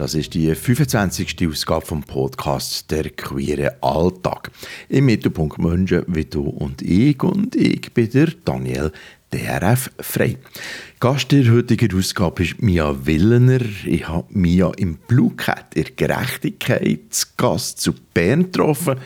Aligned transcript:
Das 0.00 0.14
ist 0.14 0.32
die 0.32 0.54
25. 0.54 1.46
Ausgabe 1.46 1.84
vom 1.84 2.02
Podcast 2.02 2.90
Der 2.90 3.10
queere 3.10 3.76
Alltag. 3.82 4.50
Im 4.88 5.04
Mittelpunkt 5.04 5.58
Menschen 5.58 6.04
wie 6.06 6.24
du 6.24 6.44
und 6.44 6.80
ich 6.80 7.22
und 7.22 7.54
ich 7.54 7.92
bin 7.92 8.08
der 8.08 8.28
Daniel 8.42 8.92
DRF 9.30 9.90
Frei. 9.98 10.38
Gast 11.00 11.32
der 11.32 11.52
heutigen 11.52 11.94
Ausgabe 11.98 12.44
ist 12.44 12.62
Mia 12.62 12.96
Willener. 13.04 13.60
Ich 13.84 14.08
habe 14.08 14.24
Mia 14.30 14.72
im 14.78 14.96
Blue 15.06 15.34
Cat 15.36 15.74
in 15.74 15.84
Gerechtigkeitsgast 15.94 17.78
zu 17.78 17.92
Bern 18.14 18.44
getroffen 18.44 18.96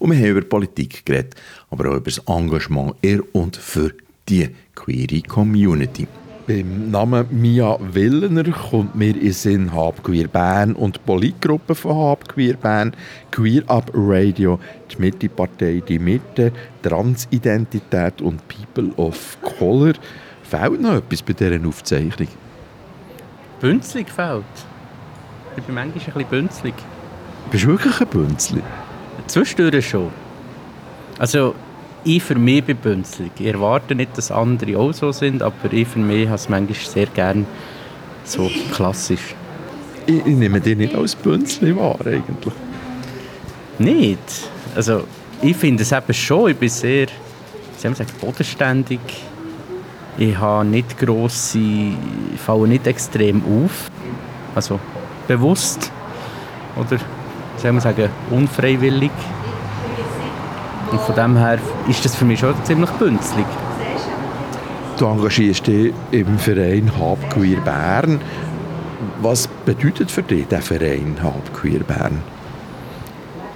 und 0.00 0.10
wir 0.10 0.18
haben 0.18 0.36
über 0.36 0.42
Politik 0.42 1.06
geredet, 1.06 1.34
aber 1.70 1.92
auch 1.92 1.96
über 1.96 2.10
das 2.10 2.18
Engagement 2.26 2.96
in 3.00 3.20
und 3.20 3.56
für 3.56 3.94
die 4.28 4.50
queere 4.74 5.22
Community. 5.22 6.06
Beim 6.44 6.90
Namen 6.90 7.26
Mia 7.30 7.78
Willener 7.80 8.42
kommt 8.50 8.96
mir 8.96 9.14
in 9.14 9.32
Sinn 9.32 9.72
Hab 9.72 10.02
Queer 10.02 10.26
Bern 10.26 10.72
und 10.72 10.96
die 10.96 11.00
Politgruppe 11.06 11.76
von 11.76 11.96
Hab 11.96 12.28
Queer 12.28 12.54
Bern, 12.54 12.96
Queer 13.30 13.62
Up 13.68 13.92
Radio, 13.94 14.58
die 14.90 15.00
Mitte-Partei 15.00 15.80
Die 15.86 16.00
Mitte, 16.00 16.50
Transidentität 16.82 18.20
und 18.20 18.40
People 18.48 18.92
of 18.96 19.38
Color. 19.58 19.92
Fehlt 20.42 20.80
noch 20.80 20.96
etwas 20.96 21.22
bei 21.22 21.32
dieser 21.32 21.64
Aufzeichnung? 21.64 22.28
Bünzlig 23.60 24.10
fehlt. 24.10 24.42
Ich 25.56 25.62
bin 25.62 25.76
manchmal 25.76 25.94
ein 25.94 26.12
bisschen 26.12 26.28
bünzlig. 26.28 26.74
Bist 27.52 27.64
du 27.64 27.68
wirklich 27.68 28.00
ein 28.00 28.06
Bünzli? 28.08 28.62
Zwischendurch 29.28 29.88
schon. 29.88 30.10
Also, 31.18 31.54
ich 32.04 32.22
für 32.22 32.34
mich 32.34 32.64
bin 32.64 32.76
bünzlig. 32.76 33.30
Ich 33.38 33.46
erwarte 33.46 33.94
nicht, 33.94 34.16
dass 34.16 34.30
andere 34.30 34.78
auch 34.78 34.92
so 34.92 35.12
sind, 35.12 35.42
aber 35.42 35.72
ich 35.72 35.86
für 35.88 35.98
mich 35.98 36.26
habe 36.26 36.36
es 36.36 36.48
manchmal 36.48 36.76
sehr 36.76 37.06
gerne 37.06 37.44
so 38.24 38.50
klassisch. 38.72 39.34
Ich, 40.06 40.18
ich 40.18 40.36
nehme 40.36 40.60
dich 40.60 40.76
nicht 40.76 40.94
als 40.94 41.14
Bünzli 41.14 41.76
wahr, 41.76 41.98
eigentlich. 42.04 42.54
Nicht? 43.78 44.18
Also, 44.74 45.04
ich 45.40 45.56
finde 45.56 45.82
es 45.82 45.92
eben 45.92 46.14
schon. 46.14 46.50
Ich 46.50 46.56
bin 46.56 46.68
sehr, 46.68 47.06
wie 47.06 47.78
soll 47.78 47.94
sagen, 47.94 48.10
bodenständig. 48.20 49.00
Ich 50.18 50.36
habe 50.36 50.64
nicht 50.64 50.98
grosse, 50.98 51.58
ich 51.58 52.40
falle 52.44 52.68
nicht 52.68 52.86
extrem 52.86 53.42
auf. 53.44 53.90
Also, 54.54 54.78
bewusst. 55.26 55.90
Oder, 56.76 56.98
soll 57.56 57.72
man 57.72 57.80
sagen, 57.80 58.08
unfreiwillig. 58.30 59.10
Und 60.92 61.00
von 61.00 61.14
dem 61.14 61.36
her 61.38 61.58
ist 61.88 62.04
das 62.04 62.14
für 62.14 62.26
mich 62.26 62.40
schon 62.40 62.54
ziemlich 62.64 62.90
bünzlig. 62.90 63.46
Du 64.98 65.06
engagierst 65.06 65.66
dich 65.66 65.92
im 66.10 66.38
Verein 66.38 66.92
Hab 67.00 67.30
Queer 67.30 67.60
Bern. 67.60 68.20
Was 69.22 69.48
bedeutet 69.64 70.10
für 70.10 70.22
dich 70.22 70.46
der 70.48 70.60
Verein 70.60 71.16
Hab 71.22 71.54
Queer 71.54 71.80
Bern? 71.80 72.22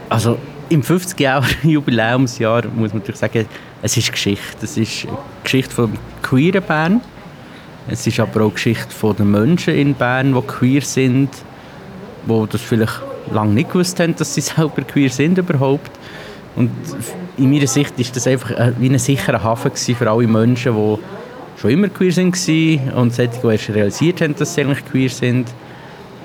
Also 0.09 0.39
im 0.71 0.83
50 0.83 1.21
Jahre 1.21 1.47
Jubiläumsjahr 1.63 2.63
muss 2.75 2.93
man 2.93 3.01
natürlich 3.01 3.21
sagen, 3.21 3.47
es 3.83 3.97
ist 3.97 4.11
Geschichte. 4.11 4.57
Es 4.63 4.77
ist 4.79 5.07
Geschichte 5.45 5.75
von 5.75 5.93
queeren 6.23 6.63
Bern. 6.63 7.01
Es 7.87 8.07
ist 8.07 8.19
aber 8.19 8.47
auch 8.47 8.55
Geschichte 8.55 8.91
von 8.91 9.15
den 9.15 9.31
Menschen 9.31 9.75
in 9.75 9.95
Bern, 9.95 10.35
die 10.35 10.41
queer 10.41 10.81
sind, 10.81 11.31
die 12.27 12.45
das 12.51 12.61
vielleicht 12.63 13.03
lange 13.31 13.53
nicht 13.53 13.71
gewusst 13.71 14.01
haben, 14.01 14.17
dass 14.17 14.35
sie 14.35 14.41
selber 14.41 14.83
queer 14.83 15.11
sind 15.11 15.37
überhaupt. 15.37 15.91
Und 16.57 16.71
in 17.37 17.51
meiner 17.51 17.67
Sicht 17.67 17.99
ist 17.99 18.17
das 18.17 18.27
einfach 18.27 18.51
wie 18.79 18.89
ein 18.89 18.99
sicherer 18.99 19.43
Hafen 19.43 19.71
für 19.75 20.11
alle 20.11 20.27
Menschen, 20.27 20.75
die 20.75 20.99
schon 21.61 21.71
immer 21.71 21.89
queer 21.89 22.17
waren 22.17 22.93
und 22.95 23.15
solche, 23.15 23.41
die 23.43 23.49
erst 23.49 23.71
realisiert 23.71 24.21
haben, 24.23 24.35
dass 24.35 24.55
sie 24.55 24.63
eigentlich 24.63 24.85
queer 24.85 25.11
sind, 25.11 25.49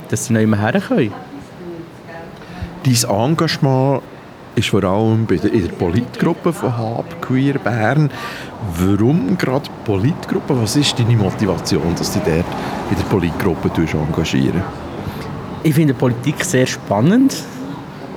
dass 0.09 0.25
sie 0.25 0.33
noch 0.33 0.41
immer 0.41 0.57
her 0.57 0.81
können. 0.81 1.13
Dein 2.83 3.09
Engagement 3.09 4.01
ist 4.55 4.69
vor 4.69 4.83
allem 4.83 5.27
in 5.29 5.61
der 5.63 5.71
Politgruppe 5.73 6.51
von 6.51 6.77
Hab 6.77 7.21
Queer 7.21 7.57
Bern. 7.59 8.09
Warum 8.77 9.37
gerade 9.37 9.69
Politgruppe? 9.85 10.61
Was 10.61 10.75
ist 10.75 10.97
deine 10.99 11.15
Motivation, 11.15 11.95
dass 11.95 12.13
du 12.13 12.19
dich 12.19 12.33
dort 12.33 12.45
in 12.89 12.97
der 12.97 13.03
Politgruppe 13.03 13.69
engagierst? 13.69 14.55
Ich 15.63 15.73
finde 15.73 15.93
Politik 15.93 16.43
sehr 16.43 16.65
spannend. 16.65 17.35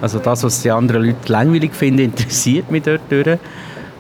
Also 0.04 0.18
das, 0.18 0.44
was 0.44 0.60
die 0.60 0.70
anderen 0.70 1.06
Leute 1.06 1.32
langweilig 1.32 1.72
finden, 1.72 2.00
interessiert 2.00 2.70
mich 2.70 2.82
dort 2.82 3.00
durch. 3.08 3.38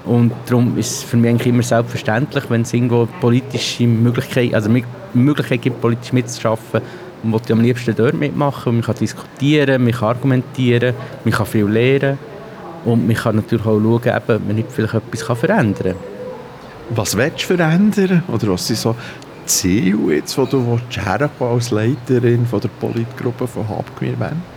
Und 0.04 0.32
darum 0.44 0.76
ist 0.76 0.98
es 0.98 1.02
für 1.02 1.16
mich 1.16 1.30
eigentlich 1.30 1.46
immer 1.46 1.62
selbstverständlich, 1.62 2.44
wenn 2.50 2.60
es 2.60 2.74
irgendwo 2.74 3.08
politische 3.22 3.86
Möglichkeit, 3.86 4.52
also 4.52 4.68
Möglichkeit 5.14 5.62
gibt, 5.62 5.80
politisch 5.80 6.12
mitzuschaffen, 6.12 6.82
will 7.22 7.40
ich 7.42 7.50
am 7.50 7.62
liebsten 7.62 7.96
dort 7.96 8.12
mitmachen. 8.12 8.74
Man 8.74 8.82
kann 8.82 8.96
diskutieren, 8.96 9.82
man 9.82 9.94
kann 9.94 10.08
argumentieren, 10.10 10.94
man 11.24 11.32
kann 11.32 11.46
viel 11.46 11.64
lernen 11.64 12.18
und 12.84 13.06
man 13.06 13.16
kann 13.16 13.36
natürlich 13.36 13.64
auch 13.64 13.80
schauen, 13.80 14.12
ob 14.14 14.28
man 14.28 14.56
nicht 14.56 14.70
vielleicht 14.70 14.92
etwas 14.92 15.38
verändern 15.38 15.94
kann. 15.94 16.96
Was 16.96 17.16
willst 17.16 17.44
du 17.44 17.56
verändern? 17.56 18.24
Oder 18.28 18.48
was 18.48 18.66
sind 18.66 18.78
so 18.78 18.94
Ziele, 19.46 20.16
jetzt, 20.16 20.36
die 20.36 20.44
du 20.50 20.78
als 21.40 21.70
Leiterin 21.70 22.44
von 22.44 22.60
der 22.60 22.68
Politgruppe 22.68 23.46
von 23.46 23.66
Habqueer 23.66 24.16
Bern? 24.16 24.53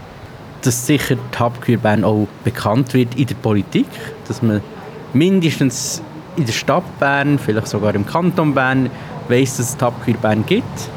Dass 0.62 0.86
sicher 0.86 1.16
die 1.16 1.38
Habqueer 1.38 1.78
Bern 1.78 2.04
auch 2.04 2.28
bekannt 2.44 2.94
wird 2.94 3.16
in 3.16 3.28
der 3.28 3.36
Politik, 3.36 3.88
dass 4.28 4.42
man 4.42 4.62
mindestens 5.14 6.02
in 6.36 6.46
der 6.46 6.54
Stadt 6.54 7.00
Bern, 7.00 7.40
vielleicht 7.40 7.68
sogar 7.68 7.96
im 7.96 8.06
Kanton 8.06 8.54
Bern, 8.54 8.90
weiß, 9.28 9.58
dass 9.58 9.70
es 9.70 9.78
die 9.78 9.86
Habqueer 9.86 10.18
Bern 10.18 10.46
gibt 10.46 10.90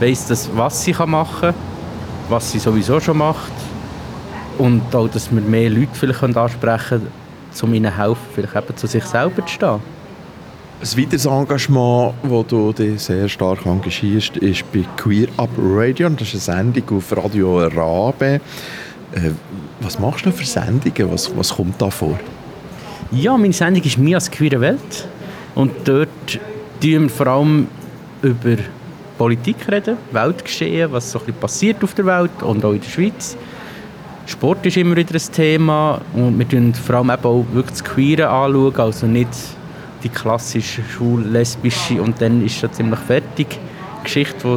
weiss, 0.00 0.26
dass, 0.26 0.48
was 0.54 0.82
sie 0.82 0.92
machen 0.92 1.40
kann, 1.40 1.54
was 2.28 2.52
sie 2.52 2.58
sowieso 2.58 3.00
schon 3.00 3.18
macht 3.18 3.52
und 4.58 4.94
auch, 4.94 5.08
dass 5.08 5.32
wir 5.32 5.40
mehr 5.40 5.70
Leute 5.70 5.88
vielleicht 5.94 6.22
ansprechen 6.22 6.88
können, 6.88 7.12
um 7.62 7.74
ihnen 7.74 7.94
helfen, 7.94 8.26
vielleicht 8.34 8.56
eben 8.56 8.76
zu 8.76 8.86
sich 8.86 9.04
selber 9.04 9.44
zu 9.46 9.54
stehen. 9.54 9.80
Ein 10.78 11.02
weiteres 11.02 11.24
Engagement, 11.24 12.12
wo 12.22 12.42
du 12.42 12.70
dich 12.70 13.00
sehr 13.00 13.30
stark 13.30 13.64
engagierst, 13.64 14.36
ist 14.36 14.70
bei 14.72 14.84
Queer 14.98 15.28
Up 15.38 15.48
Radio. 15.58 16.10
Das 16.10 16.34
ist 16.34 16.50
eine 16.50 16.72
Sendung 16.74 16.98
auf 16.98 17.16
Radio 17.16 17.66
Rabe. 17.66 18.40
Äh, 19.12 19.30
was 19.80 19.98
machst 19.98 20.26
du 20.26 20.30
für 20.30 20.44
Sendungen? 20.44 21.10
Was, 21.10 21.34
was 21.34 21.54
kommt 21.54 21.80
da 21.80 21.88
vor? 21.88 22.20
Ja, 23.10 23.38
meine 23.38 23.54
Sendung 23.54 23.82
ist 23.84 23.96
«Mir 23.96 24.18
als 24.18 24.30
queere 24.30 24.60
Welt». 24.60 25.08
Und 25.54 25.72
dort 25.84 26.08
reden 26.82 27.04
wir 27.04 27.08
vor 27.08 27.26
allem 27.28 27.68
über 28.20 28.56
Politik 29.16 29.56
reden, 29.72 29.96
Weltgeschehen, 30.12 30.92
was 30.92 31.10
so 31.10 31.18
ein 31.20 31.24
bisschen 31.24 31.40
passiert 31.40 31.82
auf 31.82 31.94
der 31.94 32.04
Welt 32.04 32.42
und 32.42 32.62
auch 32.66 32.72
in 32.72 32.80
der 32.82 32.88
Schweiz. 32.88 33.34
Sport 34.26 34.66
ist 34.66 34.76
immer 34.76 34.94
wieder 34.94 35.14
ein 35.14 35.32
Thema 35.32 36.02
und 36.12 36.38
wir 36.38 36.46
schauen 36.50 36.74
vor 36.74 36.96
allem 36.96 37.10
auch 37.10 37.46
wirklich 37.54 37.78
das 37.78 37.84
Queere 37.84 38.28
anschauen, 38.28 38.76
also 38.76 39.06
nicht 39.06 39.30
die 40.06 40.12
klassische 40.12 40.82
schwul-lesbische 40.84 42.00
und 42.00 42.20
dann 42.20 42.44
ist 42.44 42.58
schon 42.58 42.72
ziemlich 42.72 43.00
fertig 43.00 43.58
Geschichte, 44.04 44.56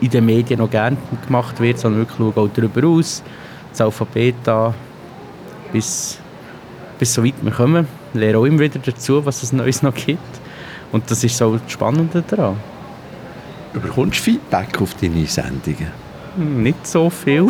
die 0.00 0.06
in 0.06 0.10
den 0.10 0.24
Medien 0.24 0.60
noch 0.60 0.70
gerne 0.70 0.96
gemacht 1.26 1.60
wird, 1.60 1.78
sondern 1.78 2.00
wirklich 2.00 2.18
schauen 2.18 2.36
auch 2.36 2.48
darüber 2.54 2.88
aus, 2.88 3.22
das 3.70 3.80
Alphabet 3.82 4.48
an, 4.48 4.74
bis, 5.72 6.18
bis 6.98 7.12
so 7.12 7.22
weit 7.22 7.34
wir 7.42 7.52
kommen. 7.52 7.86
Wir 8.12 8.20
lernen 8.20 8.36
auch 8.36 8.44
immer 8.44 8.60
wieder 8.60 8.78
dazu, 8.78 9.24
was 9.24 9.42
es 9.42 9.52
Neues 9.52 9.82
noch 9.82 9.94
gibt 9.94 10.40
und 10.90 11.10
das 11.10 11.22
ist 11.22 11.36
so 11.36 11.56
das 11.56 11.70
Spannende 11.70 12.22
daran. 12.26 12.56
Bekommst 13.74 14.20
du 14.20 14.22
Feedback 14.32 14.80
auf 14.80 14.94
deine 14.94 15.26
Sendungen? 15.26 15.88
Hm, 16.36 16.62
nicht 16.62 16.86
so 16.86 17.10
viel. 17.10 17.48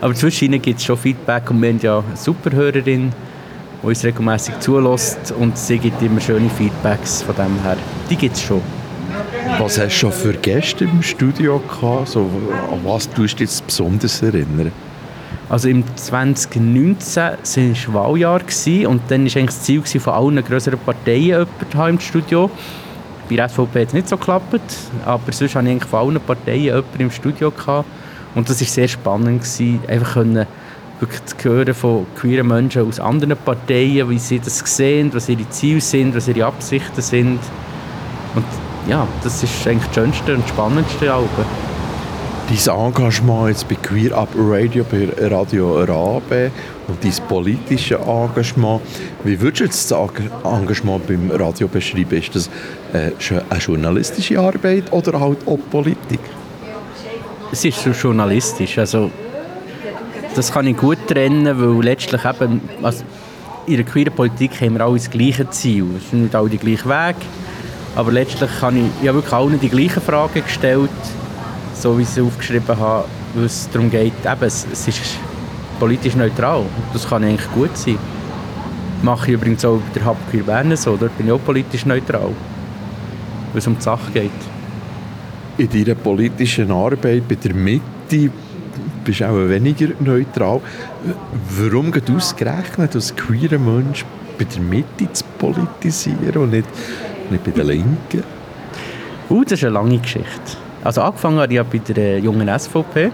Aber 0.00 0.14
zwischen 0.14 0.60
gibt 0.62 0.78
es 0.78 0.84
schon 0.84 0.96
Feedback 0.96 1.50
und 1.50 1.60
wir 1.60 1.70
haben 1.70 1.80
ja 1.80 1.98
eine 1.98 2.16
super 2.16 2.52
Hörerin, 2.52 3.12
uns 3.82 4.04
regelmäßig 4.04 4.58
zulässt 4.60 5.32
und 5.38 5.56
sie 5.56 5.78
gibt 5.78 6.00
immer 6.02 6.20
schöne 6.20 6.50
Feedbacks 6.50 7.22
von 7.22 7.34
dem 7.36 7.62
her. 7.62 7.76
Die 8.10 8.16
gibt 8.16 8.36
es 8.36 8.42
schon. 8.42 8.62
Was 9.58 9.78
hast 9.78 9.86
du 9.86 9.90
schon 9.90 10.12
für 10.12 10.32
Gäste 10.32 10.84
im 10.84 11.02
Studio 11.02 11.60
gehabt? 11.60 12.08
So, 12.08 12.28
an 12.70 12.80
was 12.84 13.08
tust 13.08 13.16
du 13.16 13.22
dich 13.22 13.40
jetzt 13.40 13.66
besonders 13.66 14.22
erinnern? 14.22 14.72
Also 15.48 15.68
im 15.68 15.84
2019 15.96 17.14
war 17.92 18.08
Wahljahr 18.08 18.40
und 18.88 19.00
dann 19.08 19.24
war 19.24 19.36
eigentlich 19.36 19.46
das 19.46 19.62
Ziel 19.62 19.82
von 19.82 20.12
allen 20.12 20.44
größeren 20.44 20.78
Parteien 20.78 21.46
jemanden 21.46 21.88
im 21.88 22.00
Studio 22.00 22.50
bei 23.28 23.36
der 23.36 23.48
SVP 23.48 23.80
hat 23.80 23.88
es 23.88 23.94
nicht 23.94 24.08
so 24.08 24.16
geklappt, 24.16 24.60
aber 25.04 25.32
sonst 25.32 25.54
hatte 25.54 25.66
ich 25.66 25.72
eigentlich 25.72 25.84
von 25.84 26.08
allen 26.08 26.20
Parteien 26.20 26.62
jemanden 26.64 27.00
im 27.00 27.10
Studio. 27.10 27.50
Gehabt. 27.50 27.88
Und 28.34 28.48
das 28.48 28.60
war 28.60 28.68
sehr 28.68 28.88
spannend, 28.88 29.42
gewesen, 29.42 29.80
einfach 29.88 30.14
können, 30.14 30.46
wirklich 31.00 31.24
zu 31.24 31.36
hören 31.48 31.74
von 31.74 32.06
queeren 32.16 32.48
Menschen 32.48 32.86
aus 32.86 33.00
anderen 33.00 33.36
Parteien, 33.36 34.08
wie 34.08 34.18
sie 34.18 34.38
das 34.38 34.58
sehen, 34.58 35.10
was 35.12 35.28
ihre 35.28 35.48
Ziele 35.50 35.80
sind, 35.80 36.14
was 36.14 36.28
ihre 36.28 36.46
Absichten 36.46 37.02
sind. 37.02 37.40
Und 38.34 38.44
ja, 38.88 39.06
das 39.22 39.42
ist 39.42 39.66
eigentlich 39.66 39.86
das 39.86 39.94
schönste 39.94 40.34
und 40.34 40.48
spannendste 40.48 41.12
Album 41.12 41.44
dein 42.48 42.76
Engagement 42.76 43.48
jetzt 43.48 43.68
bei 43.68 43.74
Queer 43.74 44.16
Up 44.16 44.28
Radio, 44.36 44.84
bei 44.84 45.08
Radio 45.28 45.82
Rabe 45.82 46.50
und 46.86 47.02
dein 47.02 47.12
politische 47.28 47.96
Engagement. 47.96 48.82
Wie 49.24 49.40
würdest 49.40 49.60
du 49.60 49.64
jetzt 49.64 49.90
das 49.90 50.10
Engagement 50.44 51.06
beim 51.06 51.30
Radio 51.32 51.66
beschreiben? 51.66 52.16
Ist 52.16 52.34
das 52.34 52.50
äh, 52.92 53.10
eine 53.50 53.60
journalistische 53.60 54.38
Arbeit 54.38 54.92
oder 54.92 55.18
halt 55.18 55.38
auch 55.46 55.58
Politik? 55.70 56.20
es 57.52 57.64
ist 57.64 57.82
so 57.82 57.90
journalistisch. 57.90 58.78
Also, 58.78 59.10
das 60.36 60.52
kann 60.52 60.66
ich 60.66 60.76
gut 60.76 60.98
trennen, 61.08 61.58
weil 61.58 61.82
letztlich 61.82 62.22
eben, 62.24 62.60
also 62.82 63.04
in 63.66 63.76
der 63.76 63.84
queeren 63.84 64.14
Politik 64.14 64.60
haben 64.60 64.74
wir 64.74 64.82
alle 64.82 64.98
das 64.98 65.10
gleiche 65.10 65.48
Ziel. 65.50 65.86
Es 65.96 66.10
sind 66.10 66.24
nicht 66.24 66.34
alle 66.34 66.50
die 66.50 66.58
gleichen 66.58 66.88
Weg, 66.88 67.16
aber 67.94 68.12
letztlich 68.12 68.50
habe 68.60 68.78
ich 68.78 69.04
ja 69.04 69.14
wirklich 69.14 69.32
allen 69.32 69.58
die 69.58 69.70
gleichen 69.70 70.02
Fragen 70.02 70.44
gestellt, 70.44 70.90
so 71.74 71.96
wie 71.96 72.02
ich 72.02 72.08
sie 72.08 72.20
aufgeschrieben 72.20 72.78
habe, 72.78 73.06
weil 73.34 73.44
es 73.46 73.68
darum 73.72 73.90
geht, 73.90 74.12
eben, 74.24 74.42
es, 74.42 74.66
es 74.70 74.86
ist 74.88 75.18
politisch 75.80 76.14
neutral. 76.14 76.64
Das 76.92 77.08
kann 77.08 77.24
eigentlich 77.24 77.50
gut 77.52 77.76
sein. 77.76 77.98
Mache 79.02 79.28
ich 79.28 79.34
übrigens 79.34 79.64
auch 79.64 79.78
bei 79.78 80.00
der 80.00 80.06
Hub 80.06 80.16
Bern 80.44 80.76
so, 80.76 80.96
dort 80.96 81.16
bin 81.16 81.26
ich 81.26 81.32
auch 81.32 81.42
politisch 81.44 81.86
neutral, 81.86 82.30
weil 83.52 83.58
es 83.58 83.66
um 83.66 83.76
die 83.76 83.82
Sache 83.82 84.12
geht. 84.12 84.30
In 85.56 85.70
deiner 85.70 85.94
politischen 85.94 86.70
Arbeit 86.70 87.26
bei 87.26 87.34
der 87.36 87.54
Mitte 87.54 88.30
bist 89.06 89.22
auch 89.22 89.36
weniger 89.36 89.88
neutral. 90.00 90.60
Warum 91.50 91.92
geht 91.92 92.10
ausgerechnet 92.10 92.94
als 92.94 93.14
queerer 93.14 93.58
Mensch 93.58 94.04
bei 94.36 94.44
der 94.44 94.60
Mitte 94.60 95.10
zu 95.12 95.24
politisieren 95.38 96.36
und 96.36 96.50
nicht, 96.50 96.68
nicht 97.30 97.44
bei 97.44 97.52
den 97.52 97.66
Linken? 97.68 98.24
Uh, 99.30 99.44
das 99.44 99.52
ist 99.52 99.64
eine 99.64 99.74
lange 99.74 99.98
Geschichte. 99.98 100.56
Also 100.82 101.02
angefangen 101.02 101.38
habe 101.38 101.54
ich 101.54 101.62
bei 101.62 101.78
der 101.92 102.18
jungen 102.18 102.48
SVP 102.58 103.10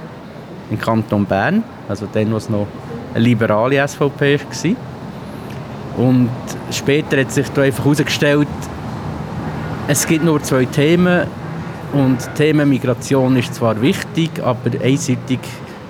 im 0.70 0.78
Kanton 0.78 1.26
Bern, 1.26 1.62
also 1.88 2.08
dann, 2.10 2.32
was 2.32 2.48
noch 2.48 2.66
eine 3.14 3.24
liberale 3.24 3.86
SVP 3.86 4.40
war. 4.40 6.04
Und 6.04 6.30
später 6.70 7.20
hat 7.20 7.32
sich 7.32 7.48
da 7.50 7.62
einfach 7.62 7.84
herausgestellt, 7.84 8.48
es 9.88 10.06
gibt 10.06 10.24
nur 10.24 10.42
zwei 10.42 10.64
Themen 10.64 11.26
und 11.92 12.34
Thema 12.34 12.64
Migration 12.64 13.36
ist 13.36 13.54
zwar 13.54 13.80
wichtig, 13.82 14.30
aber 14.42 14.70
einseitig 14.82 15.40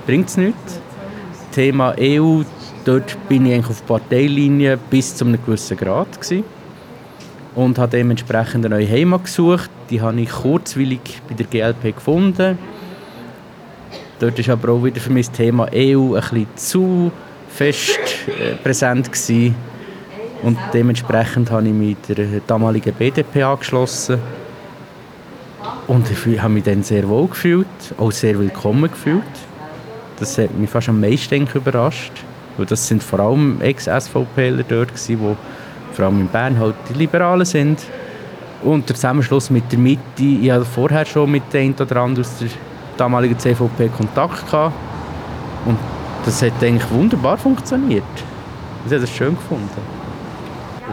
bringt 0.07 0.29
es 0.29 0.37
nichts. 0.37 0.81
Thema 1.53 1.95
EU, 1.99 2.43
dort 2.85 3.17
bin 3.29 3.47
ich 3.47 3.55
eigentlich 3.55 3.71
auf 3.71 3.87
Parteilinie 3.87 4.79
bis 4.91 5.15
zu 5.15 5.25
einem 5.25 5.45
gewissen 5.45 5.77
Grad 5.77 6.21
gewesen. 6.21 6.45
und 7.55 7.79
habe 7.79 7.91
dementsprechend 7.91 8.65
eine 8.65 8.77
neue 8.77 8.89
Heimat 8.89 9.25
gesucht. 9.25 9.71
Die 9.91 10.01
habe 10.01 10.19
ich 10.21 10.31
kurzweilig 10.31 11.01
bei 11.29 11.35
der 11.35 11.47
GLP 11.47 11.95
gefunden. 11.95 12.59
Dort 14.19 14.39
ist 14.39 14.49
aber 14.49 14.73
auch 14.73 14.85
wieder 14.85 15.01
für 15.01 15.11
mich 15.11 15.29
das 15.29 15.37
Thema 15.37 15.69
EU 15.75 16.15
ein 16.15 16.21
bisschen 16.21 16.47
zu 16.55 17.13
fest 17.49 17.99
äh, 18.29 18.55
präsent 18.55 19.11
gewesen. 19.11 19.55
und 20.43 20.59
dementsprechend 20.73 21.51
habe 21.51 21.67
ich 21.67 21.75
mich 21.75 21.97
der 22.09 22.41
damaligen 22.47 22.95
BDP 22.95 23.43
angeschlossen 23.43 24.19
und 25.87 26.07
habe 26.09 26.49
mich 26.49 26.65
dann 26.65 26.83
sehr 26.83 27.09
wohl 27.09 27.29
gefühlt, 27.29 27.67
auch 27.99 28.13
sehr 28.13 28.39
willkommen 28.39 28.91
gefühlt. 28.91 29.23
Das 30.23 30.39
hat 30.39 30.57
mich 30.57 30.71
fast 30.71 30.89
am 30.89 31.01
meisten 31.01 31.49
überrascht. 31.53 32.13
Weil 32.57 32.67
das 32.67 32.87
sind 32.87 33.03
vor 33.03 33.19
allem 33.19 33.61
Ex-SVPler 33.61 34.63
dort, 34.69 34.91
gewesen, 34.91 35.19
wo 35.21 35.37
vor 35.95 36.05
allem 36.05 36.21
in 36.21 36.29
Bern 36.29 36.57
halt 36.61 36.77
die 36.89 36.95
Liberalen 36.95 37.45
sind. 37.45 37.81
Und 38.63 38.89
der 38.89 38.95
Zusammenschluss 38.95 39.51
mit 39.51 39.73
der 39.73 39.81
Mitte, 39.81 40.23
ich 40.23 40.49
hatte 40.49 40.65
vorher 40.65 41.05
schon 41.07 41.29
mit 41.29 41.53
dem 41.53 41.75
oder 41.75 41.97
anderen 41.97 42.25
aus 42.25 42.39
der 42.39 42.51
damaligen 42.97 43.37
CVP 43.37 43.89
Kontakt 43.89 44.47
gehabt. 44.47 44.73
Und 45.67 45.77
das 46.25 46.41
hat 46.41 46.53
eigentlich 46.63 46.89
wunderbar 46.93 47.37
funktioniert. 47.37 48.05
Ich 48.87 48.93
habe 48.93 49.01
das 49.01 49.11
schön 49.11 49.35
gefunden. 49.35 49.69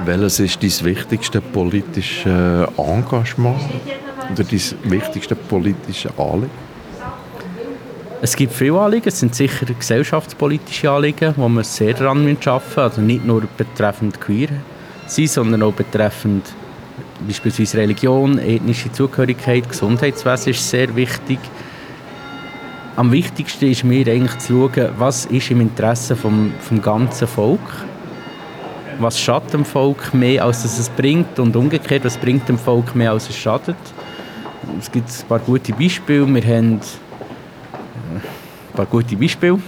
Welches 0.05 0.39
ist 0.39 0.63
dein 0.63 0.85
wichtigste 0.85 1.39
politisches 1.39 2.25
Engagement 2.77 3.61
oder 4.33 4.43
dein 4.43 4.61
wichtigste 4.85 5.35
politische 5.35 6.09
Anliegen? 6.17 6.68
Es 8.21 8.35
gibt 8.35 8.51
viele 8.51 8.77
Anliegen, 8.77 9.07
es 9.07 9.21
sind 9.21 9.33
sicher 9.33 9.65
gesellschaftspolitische 9.65 10.91
Anliegen, 10.91 11.33
wo 11.37 11.47
wir 11.47 11.63
sehr 11.63 11.93
daran 11.93 12.17
arbeiten 12.17 12.59
müssen. 12.65 12.79
Also 12.79 13.01
nicht 13.01 13.25
nur 13.25 13.43
betreffend 13.55 14.19
Queer 14.19 14.49
sein, 15.07 15.27
sondern 15.27 15.63
auch 15.63 15.71
betreffend 15.71 16.43
beispielsweise 17.25 17.77
Religion, 17.77 18.37
ethnische 18.37 18.91
Zugehörigkeit, 18.91 19.69
Gesundheitswesen 19.69 20.51
ist 20.51 20.69
sehr 20.69 20.93
wichtig. 20.97 21.39
Am 22.97 23.09
wichtigsten 23.13 23.71
ist 23.71 23.85
mir 23.85 24.05
eigentlich 24.07 24.37
zu 24.39 24.69
schauen, 24.69 24.89
was 24.97 25.25
ist 25.27 25.49
im 25.51 25.61
Interesse 25.61 26.17
vom, 26.17 26.51
vom 26.59 26.81
ganzen 26.81 27.25
Volk. 27.27 27.59
Was 28.99 29.17
schadet 29.17 29.53
dem 29.53 29.63
Volk 29.63 30.13
mehr, 30.13 30.43
als 30.43 30.63
dass 30.63 30.77
es 30.77 30.89
bringt 30.89 31.39
und 31.39 31.55
umgekehrt, 31.55 32.03
was 32.03 32.17
bringt 32.17 32.49
dem 32.49 32.57
Volk 32.57 32.95
mehr, 32.95 33.11
als 33.11 33.29
es 33.29 33.37
schadet. 33.37 33.77
Es 34.77 34.91
gibt 34.91 35.07
ein 35.07 35.27
paar 35.29 35.39
gute 35.39 35.71
Beispiele. 35.71 36.27
Wir 36.27 36.43
haben 36.43 36.81
paar 38.79 38.85
gute 38.85 39.15
Beispiele. 39.17 39.59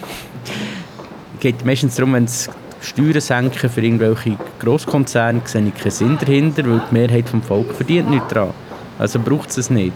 Es 1.35 1.39
geht 1.41 1.65
meistens 1.65 1.95
darum, 1.95 2.13
wenn 2.13 2.25
es 2.25 2.49
Steuern 2.81 3.19
senken 3.19 3.69
für 3.69 3.81
irgendwelche 3.81 4.37
Grosskonzerne, 4.59 5.41
sehe 5.45 5.67
ich 5.67 5.75
keinen 5.75 5.91
Sinn 5.91 6.17
dahinter, 6.19 6.63
weil 6.63 6.81
die 6.89 6.93
Mehrheit 6.93 7.31
des 7.31 7.45
Volkes 7.45 7.75
verdient 7.75 8.09
nichts 8.09 8.29
daran. 8.29 8.53
Also 8.97 9.19
braucht 9.19 9.49
es 9.49 9.57
es 9.57 9.69
nicht. 9.69 9.93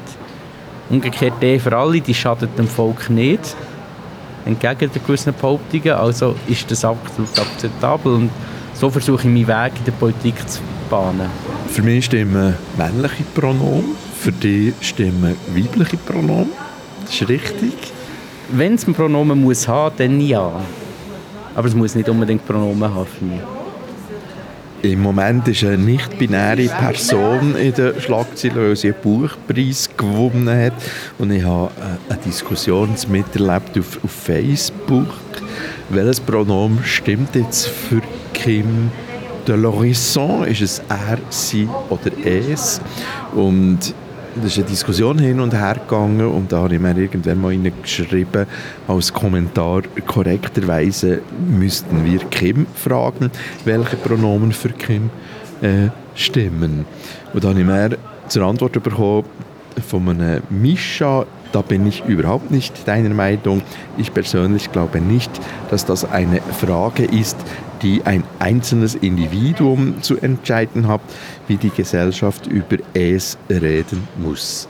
Umgekehrt 0.90 1.36
die 1.42 1.60
für 1.60 1.76
alle, 1.76 2.02
die 2.02 2.14
schadet 2.14 2.58
dem 2.60 2.68
Volk 2.68 3.10
nicht, 3.10 3.56
entgegen 4.46 4.92
der 4.94 5.02
gewissen 5.02 5.34
Behauptungen, 5.34 5.92
also 5.92 6.36
ist 6.48 6.70
das 6.70 6.86
absolut 6.86 7.40
akzeptabel 7.40 8.14
und 8.14 8.30
so 8.74 8.90
versuche 8.90 9.28
ich 9.28 9.34
meinen 9.34 9.48
Weg 9.48 9.72
in 9.80 9.86
der 9.86 9.94
Politik 9.94 10.36
zu 10.48 10.60
bahnen. 10.90 11.30
Für 11.70 11.82
mich 11.82 12.06
stimmen 12.06 12.56
männliche 12.78 13.24
Pronomen, 13.34 13.96
für 14.20 14.32
dich 14.32 14.74
stimmen 14.82 15.36
weibliche 15.56 15.98
Pronomen. 15.98 16.52
Das 17.06 17.22
ist 17.22 17.30
richtig. 17.30 17.74
Wenn 18.52 18.76
es 18.76 18.88
ein 18.88 18.94
Pronomen 18.94 19.42
muss 19.42 19.68
haben, 19.68 19.96
dann 19.98 20.22
ja. 20.22 20.52
Aber 21.56 21.68
es 21.68 21.76
muss 21.76 21.96
nicht 21.96 22.10
unbedingt 22.10 22.46
Pronomen 22.46 22.94
haben. 22.94 23.42
Im 24.82 25.02
Moment 25.02 25.48
ist 25.48 25.64
eine 25.64 25.80
nicht-binäre 25.80 26.68
Person 26.68 27.56
in 27.56 27.74
der 27.74 28.00
Schlagzeile, 28.00 28.68
weil 28.68 28.76
sie 28.76 28.94
einen 28.94 29.02
Buchpreis 29.02 29.90
gewonnen 29.98 30.48
hat. 30.48 30.74
Und 31.18 31.32
ich 31.32 31.44
habe 31.44 31.72
äh, 31.80 32.14
eine 32.14 32.22
Diskussion 32.22 32.90
miterlebt 33.08 33.80
auf, 33.80 34.04
auf 34.04 34.12
Facebook. 34.12 35.08
Welches 35.90 36.20
Pronomen 36.20 36.84
stimmt 36.84 37.34
jetzt 37.34 37.68
für 37.68 38.02
Kim 38.34 38.92
de 39.48 39.56
l'Horizon? 39.56 40.44
Ist 40.46 40.62
es 40.62 40.82
er, 40.88 41.18
sie 41.30 41.68
oder 41.90 42.12
es? 42.24 42.80
Und 43.34 43.96
da 44.36 44.48
ist 44.48 44.58
eine 44.58 44.66
Diskussion 44.68 45.18
hin 45.18 45.40
und 45.40 45.54
her 45.54 45.76
gegangen 45.76 46.28
und 46.28 46.52
da 46.52 46.58
habe 46.58 46.76
ich 46.76 46.82
mir 46.82 46.98
irgendwann 46.98 47.42
mal 47.42 47.58
geschrieben, 47.82 48.46
als 48.88 49.14
Kommentar, 49.14 49.84
korrekterweise 50.06 51.22
müssten 51.48 52.04
wir 52.06 52.20
Kim 52.30 52.66
fragen, 52.76 53.32
welche 53.64 53.96
Pronomen 53.96 54.52
für 54.52 54.70
Kim 54.70 55.10
äh, 55.62 55.88
stimmen. 56.16 56.86
Und 57.34 57.44
da 57.44 57.50
habe 57.50 57.60
ich 57.60 57.66
mir 57.66 57.98
zur 58.28 58.44
Antwort 58.44 58.74
bekommen 58.84 59.24
von 59.88 60.10
einem 60.10 60.42
Mischa, 60.50 61.26
da 61.54 61.62
bin 61.62 61.88
ich 61.88 62.04
überhaupt 62.06 62.52
nicht 62.52 62.86
deiner 62.86 63.14
Meinung. 63.14 63.62
Ich 63.98 64.14
persönlich 64.14 64.74
glaube 64.74 65.00
nicht, 65.00 65.32
dass 65.70 65.86
das 65.86 66.04
eine 66.04 66.42
Frage 66.42 67.06
ist, 67.06 67.38
die 67.82 68.02
ein 68.04 68.25
einzelnes 68.40 68.96
Individuum 68.96 70.02
zu 70.02 70.18
entscheiden 70.18 70.88
hat, 70.88 71.02
wie 71.48 71.58
die 71.58 71.70
Gesellschaft 71.70 72.48
über 72.48 72.78
es 72.94 73.38
reden 73.50 74.08
muss. 74.18 74.68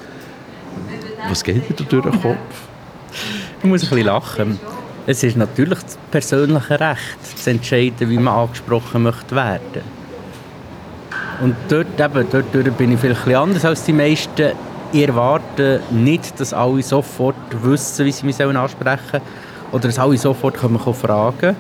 Was 1.30 1.44
geht 1.44 1.80
dir 1.80 1.86
durch 1.86 2.04
den 2.04 2.22
Kopf? 2.22 2.38
Ich 3.60 3.66
muss 3.66 3.84
ein 3.84 3.90
bisschen 3.90 4.06
lachen. 4.06 4.60
Es 5.08 5.24
ist 5.24 5.38
natürlich 5.38 5.80
das 5.80 5.98
persönliche 6.12 6.80
Recht, 6.80 7.38
zu 7.38 7.50
entscheiden, 7.50 8.10
wie 8.10 8.18
man 8.18 8.34
angesprochen 8.36 9.04
möchte 9.04 9.36
werden. 9.36 9.82
Und 11.42 11.56
dort, 11.68 12.00
eben, 12.00 12.28
dort 12.32 12.78
bin 12.78 12.94
ich 12.94 13.00
vielleicht 13.00 13.28
ein 13.28 13.36
anders 13.36 13.66
als 13.66 13.84
die 13.84 13.94
meisten. 13.94 14.52
Ich 14.92 15.08
erwarte 15.08 15.82
nicht, 15.92 16.40
dass 16.40 16.54
alle 16.54 16.82
sofort 16.82 17.36
wissen, 17.64 18.06
wie 18.06 18.12
sie 18.12 18.26
mich 18.26 18.42
ansprechen 18.42 19.00
sollen. 19.12 19.24
Oder 19.72 19.88
dass 19.88 20.00
alle 20.00 20.18
sofort 20.18 20.58
fragen 20.58 21.38
können. 21.40 21.56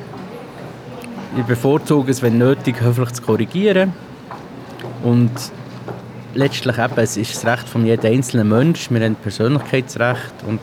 Ich 1.37 1.43
bevorzuge 1.43 2.11
es, 2.11 2.21
wenn 2.21 2.37
nötig, 2.37 2.79
höflich 2.79 3.11
zu 3.11 3.21
korrigieren. 3.21 3.91
Und 5.03 5.31
letztlich 6.33 6.77
eben, 6.77 6.93
es 6.97 7.17
ist 7.17 7.35
das 7.35 7.45
Recht 7.45 7.67
von 7.67 7.85
jedem 7.85 8.13
einzelnen 8.13 8.47
Menschen. 8.47 8.95
Wir 8.95 9.05
haben 9.05 9.15
Persönlichkeitsrecht 9.15 10.33
und 10.47 10.61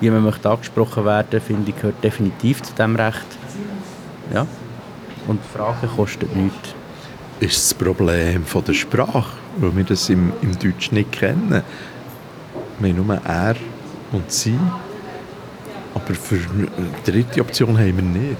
wie 0.00 0.10
man 0.10 0.22
möchte 0.22 0.48
angesprochen 0.48 1.04
werden, 1.04 1.40
finde 1.42 1.70
ich, 1.70 1.76
gehört 1.76 2.02
definitiv 2.02 2.62
zu 2.62 2.72
diesem 2.72 2.96
Recht. 2.96 3.26
Ja. 4.32 4.46
Und 5.26 5.40
Fragen 5.44 5.88
kosten 5.94 6.28
nichts. 6.42 6.74
Ist 7.40 7.70
das 7.70 7.74
Problem 7.74 8.44
von 8.46 8.64
der 8.64 8.72
Sprache, 8.72 9.36
weil 9.58 9.76
wir 9.76 9.84
das 9.84 10.08
im, 10.08 10.32
im 10.40 10.58
Deutsch 10.58 10.90
nicht 10.90 11.12
kennen? 11.12 11.62
Wir 12.78 12.90
haben 12.90 13.06
nur 13.06 13.20
er 13.26 13.56
und 14.12 14.32
sie. 14.32 14.58
Aber 15.94 16.14
für 16.14 16.36
eine 16.36 16.68
dritte 17.04 17.42
Option 17.42 17.76
haben 17.76 17.96
wir 17.96 18.02
nicht. 18.02 18.36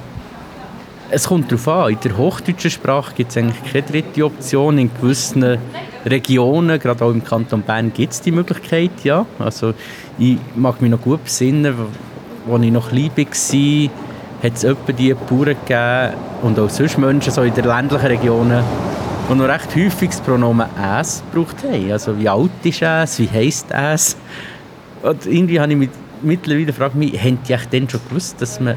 Es 1.10 1.26
kommt 1.26 1.50
darauf 1.50 1.68
an. 1.68 1.92
In 1.92 1.98
der 2.04 2.18
hochdeutschen 2.18 2.70
Sprache 2.70 3.14
gibt 3.14 3.30
es 3.30 3.38
eigentlich 3.38 3.72
keine 3.72 3.82
dritte 3.82 4.26
Option. 4.26 4.76
In 4.76 4.90
gewissen 4.92 5.58
Regionen, 6.04 6.78
gerade 6.78 7.02
auch 7.02 7.10
im 7.10 7.24
Kanton 7.24 7.62
Bern, 7.62 7.92
gibt 7.94 8.12
es 8.12 8.20
die 8.20 8.30
Möglichkeit, 8.30 8.90
ja. 9.04 9.24
Also 9.38 9.72
ich 10.18 10.36
mag 10.54 10.82
mich 10.82 10.90
noch 10.90 11.00
gut 11.00 11.24
besinnen, 11.24 11.74
als 12.50 12.62
ich 12.62 12.70
noch 12.70 12.90
klein 12.90 13.10
war, 13.16 13.90
hat 14.42 14.52
es 14.54 14.64
etwa 14.64 14.92
die 14.92 15.14
Bauern 15.14 15.56
gegeben 15.66 16.14
und 16.42 16.58
auch 16.58 16.68
sonst 16.68 16.98
Menschen 16.98 17.32
so 17.32 17.42
in 17.42 17.54
den 17.54 17.64
ländlichen 17.64 18.06
Regionen, 18.06 18.62
die 19.30 19.34
noch 19.34 19.48
recht 19.48 19.74
häufig 19.76 20.10
das 20.10 20.20
Pronomen 20.20 20.66
«es» 21.00 21.22
gebraucht 21.32 21.56
haben. 21.64 21.90
Also 21.90 22.18
wie 22.18 22.28
alt 22.28 22.50
ist 22.64 22.82
«es», 22.82 23.18
wie 23.18 23.28
heisst 23.28 23.66
«es». 23.70 24.16
Und 25.02 25.24
irgendwie 25.26 25.58
habe 25.58 25.72
ich 25.72 25.78
mich 25.78 25.90
mittlerweile 26.22 26.66
gefragt, 26.66 26.94
haben 26.94 27.38
die 27.48 27.56
denn 27.72 27.88
schon 27.88 28.00
gewusst, 28.08 28.40
dass 28.40 28.60
man 28.60 28.76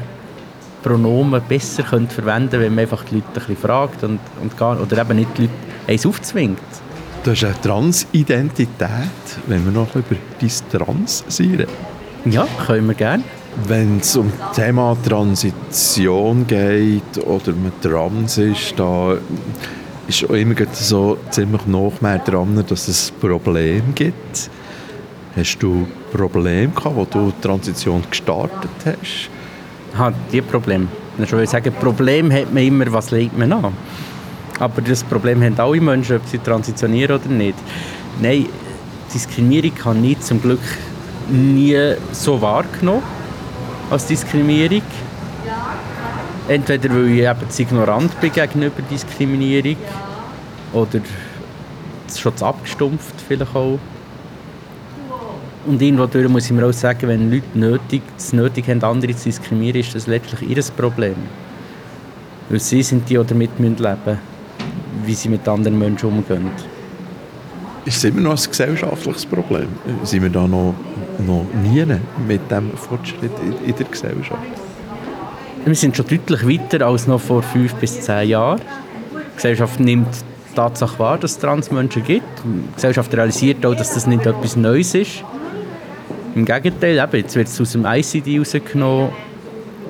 Pronomen 0.82 1.40
besser 1.48 1.82
könnte 1.82 2.14
verwenden 2.14 2.50
könnte, 2.50 2.64
wenn 2.64 2.74
man 2.74 2.82
einfach 2.82 3.04
die 3.04 3.16
Leute 3.16 3.26
ein 3.28 3.34
bisschen 3.34 3.56
fragt 3.56 4.02
und, 4.04 4.20
und 4.40 4.56
gar, 4.56 4.80
oder 4.80 5.00
eben 5.00 5.16
nicht 5.16 5.36
die 5.38 5.42
Leute 5.42 5.54
eins 5.86 6.06
aufzwingt. 6.06 6.58
Du 7.24 7.30
hast 7.30 7.44
eine 7.44 7.60
Transidentität, 7.60 8.68
wenn 9.46 9.64
wir 9.64 9.72
noch 9.72 9.94
über 9.94 10.16
dein 10.40 10.50
Trans 10.70 11.24
reden. 11.38 11.68
Ja, 12.24 12.46
können 12.66 12.88
wir 12.88 12.94
gerne. 12.94 13.22
Wenn 13.68 13.98
es 13.98 14.16
um 14.16 14.32
das 14.38 14.56
Thema 14.56 14.96
Transition 15.06 16.46
geht 16.46 17.18
oder 17.24 17.52
man 17.52 17.72
trans 17.80 18.38
ist, 18.38 18.74
da 18.76 19.16
ist 20.08 20.24
auch 20.24 20.34
immer 20.34 20.54
so 20.72 21.18
ziemlich 21.30 21.66
noch 21.66 22.00
mehr 22.00 22.18
dran, 22.18 22.64
dass 22.66 22.88
es 22.88 23.12
ein 23.12 23.20
Problem 23.20 23.94
gibt. 23.94 24.50
Hast 25.36 25.58
du 25.58 25.86
Probleme 26.12 26.72
gehabt, 26.72 26.96
wo 26.96 27.04
du 27.04 27.32
die 27.36 27.40
Transition 27.40 28.02
gestartet 28.08 28.70
hast? 28.84 29.30
Ha, 29.98 30.12
die 30.32 30.40
Problem. 30.40 30.88
Ich 31.18 31.30
würde 31.30 31.46
sagen, 31.46 31.72
Problem 31.78 32.32
hat 32.32 32.52
man 32.52 32.62
immer, 32.62 32.90
was 32.92 33.10
legt 33.10 33.36
man 33.36 33.52
an. 33.52 33.76
Aber 34.58 34.80
das 34.80 35.04
Problem 35.04 35.42
haben 35.42 35.58
alle 35.58 35.80
Menschen, 35.80 36.16
ob 36.16 36.26
sie 36.26 36.38
transitionieren 36.38 37.20
oder 37.20 37.28
nicht. 37.28 37.58
Nein, 38.20 38.46
Diskriminierung 39.12 39.72
habe 39.84 40.06
ich 40.06 40.20
zum 40.20 40.40
Glück 40.40 40.60
nie 41.28 41.76
so 42.12 42.40
wahrgenommen 42.40 43.02
als 43.90 44.06
Diskriminierung. 44.06 44.82
Entweder 46.48 46.90
weil 46.90 47.08
ich 47.10 47.20
eben 47.20 47.50
zu 47.50 47.62
ignorant 47.62 48.20
bin 48.20 48.32
gegenüber 48.32 48.82
Diskriminierung 48.90 49.76
oder 50.72 51.00
schon 52.16 52.36
zu 52.36 52.44
abgestumpft 52.44 53.14
vielleicht 53.26 53.54
auch. 53.54 53.78
Und 55.64 55.80
irgendwo 55.80 56.28
muss 56.28 56.46
ich 56.46 56.52
mir 56.52 56.66
auch 56.66 56.72
sagen, 56.72 57.06
wenn 57.08 57.30
Leute 57.30 57.46
nötig, 57.54 58.02
es 58.16 58.32
nötig 58.32 58.68
haben, 58.68 58.82
andere 58.82 59.14
zu 59.14 59.24
diskriminieren, 59.24 59.80
ist 59.80 59.94
das 59.94 60.06
letztlich 60.08 60.50
ihr 60.50 60.62
Problem. 60.76 61.14
Weil 62.48 62.58
sie 62.58 62.82
sind 62.82 63.08
die, 63.08 63.16
die 63.16 63.24
damit 63.24 63.58
leben 63.58 63.76
müssen, 63.78 64.18
wie 65.04 65.14
sie 65.14 65.28
mit 65.28 65.46
anderen 65.46 65.78
Menschen 65.78 66.08
umgehen. 66.08 66.50
Ist 67.84 67.98
es 67.98 68.04
immer 68.04 68.20
noch 68.20 68.30
ein 68.32 68.50
gesellschaftliches 68.50 69.26
Problem? 69.26 69.68
Sind 70.02 70.22
wir 70.22 70.30
da 70.30 70.46
noch, 70.46 70.74
noch 71.26 71.46
nie 71.62 71.84
mit 72.26 72.50
dem 72.50 72.72
Fortschritt 72.76 73.32
in, 73.44 73.68
in 73.68 73.76
der 73.76 73.86
Gesellschaft? 73.86 74.42
Wir 75.64 75.74
sind 75.76 75.96
schon 75.96 76.06
deutlich 76.06 76.46
weiter 76.46 76.86
als 76.86 77.06
noch 77.06 77.20
vor 77.20 77.42
fünf 77.42 77.74
bis 77.74 78.00
zehn 78.00 78.30
Jahren. 78.30 78.60
Die 79.12 79.36
Gesellschaft 79.36 79.78
nimmt 79.78 80.08
die 80.50 80.54
Tatsache 80.56 80.98
wahr, 80.98 81.18
dass 81.18 81.32
es 81.32 81.38
Transmenschen 81.38 82.02
gibt. 82.02 82.26
Die 82.44 82.74
Gesellschaft 82.74 83.14
realisiert 83.14 83.64
auch, 83.64 83.74
dass 83.74 83.94
das 83.94 84.08
nicht 84.08 84.26
etwas 84.26 84.56
Neues 84.56 84.94
ist. 84.94 85.24
Im 86.34 86.46
Gegenteil, 86.46 86.98
eben, 86.98 87.16
jetzt 87.16 87.36
wird 87.36 87.48
es 87.48 87.60
aus 87.60 87.72
dem 87.72 87.84
ICD 87.84 88.38
rausgenommen 88.38 89.10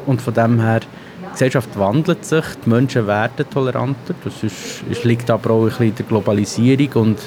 und 0.07 0.21
von 0.21 0.35
dem 0.35 0.61
her, 0.61 0.81
die 0.81 1.31
Gesellschaft 1.33 1.79
wandelt 1.79 2.25
sich, 2.25 2.45
die 2.65 2.69
Menschen 2.69 3.07
werden 3.07 3.49
toleranter. 3.49 4.15
Das 4.25 4.43
ist, 4.43 4.83
es 4.91 5.05
liegt 5.05 5.31
aber 5.31 5.51
auch 5.51 5.63
ein 5.63 5.69
bisschen 5.69 5.87
in 5.87 5.95
der 5.95 6.07
Globalisierung 6.07 6.93
und 6.95 7.19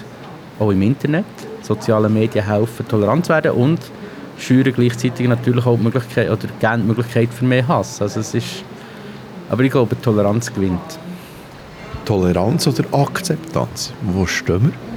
auch 0.59 0.69
im 0.69 0.81
Internet. 0.81 1.25
Soziale 1.61 2.09
Medien 2.09 2.45
helfen, 2.45 2.85
tolerant 2.89 3.25
zu 3.25 3.31
werden 3.31 3.51
und 3.51 3.79
schüren 4.37 4.73
gleichzeitig 4.73 5.27
natürlich 5.29 5.65
auch 5.65 5.77
die 5.77 5.83
Möglichkeit, 5.83 6.29
oder 6.29 6.47
geben 6.59 6.81
die 6.81 6.87
Möglichkeit 6.87 7.29
für 7.33 7.45
mehr 7.45 7.65
Hass. 7.65 8.01
Also 8.01 8.19
es 8.19 8.33
ist, 8.33 8.65
aber 9.49 9.63
ich 9.63 9.71
glaube, 9.71 9.99
Toleranz 10.01 10.53
gewinnt. 10.53 10.99
Toleranz 12.03 12.67
oder 12.67 12.83
Akzeptanz? 12.91 13.93
Wo 14.01 14.25
stehen 14.25 14.73
wir? 14.73 14.94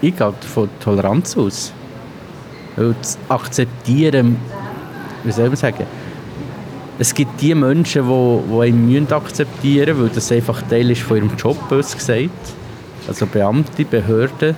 Ich 0.00 0.16
gehe 0.16 0.32
von 0.54 0.68
Toleranz 0.80 1.36
aus. 1.36 1.72
Weil 2.76 2.94
das 3.00 3.18
Akzeptieren, 3.28 4.36
wie 5.24 5.32
soll 5.32 5.48
man 5.48 5.56
sagen, 5.56 5.84
es 7.00 7.14
gibt 7.14 7.40
die 7.40 7.54
Menschen, 7.54 8.08
die, 8.08 8.40
die 8.52 8.60
einen 8.60 9.12
akzeptieren 9.12 9.96
müssen, 9.96 10.02
weil 10.02 10.14
das 10.14 10.32
einfach 10.32 10.62
Teil 10.62 10.90
ist 10.90 11.02
von 11.02 11.16
ihrem 11.16 11.36
Job, 11.36 11.68
bös 11.68 11.96
gesagt. 11.96 12.30
Also 13.06 13.26
Beamte, 13.26 13.84
Behörden, 13.84 14.56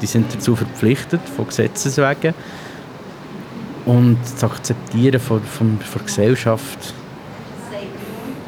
die 0.00 0.06
sind 0.06 0.32
dazu 0.34 0.54
verpflichtet, 0.54 1.20
von 1.36 1.46
Gesetzes 1.46 1.98
wegen. 1.98 2.34
Und 3.84 4.18
das 4.22 4.44
Akzeptieren 4.44 5.20
von, 5.20 5.42
von, 5.42 5.78
von 5.80 5.98
der 5.98 6.06
Gesellschaft 6.06 6.94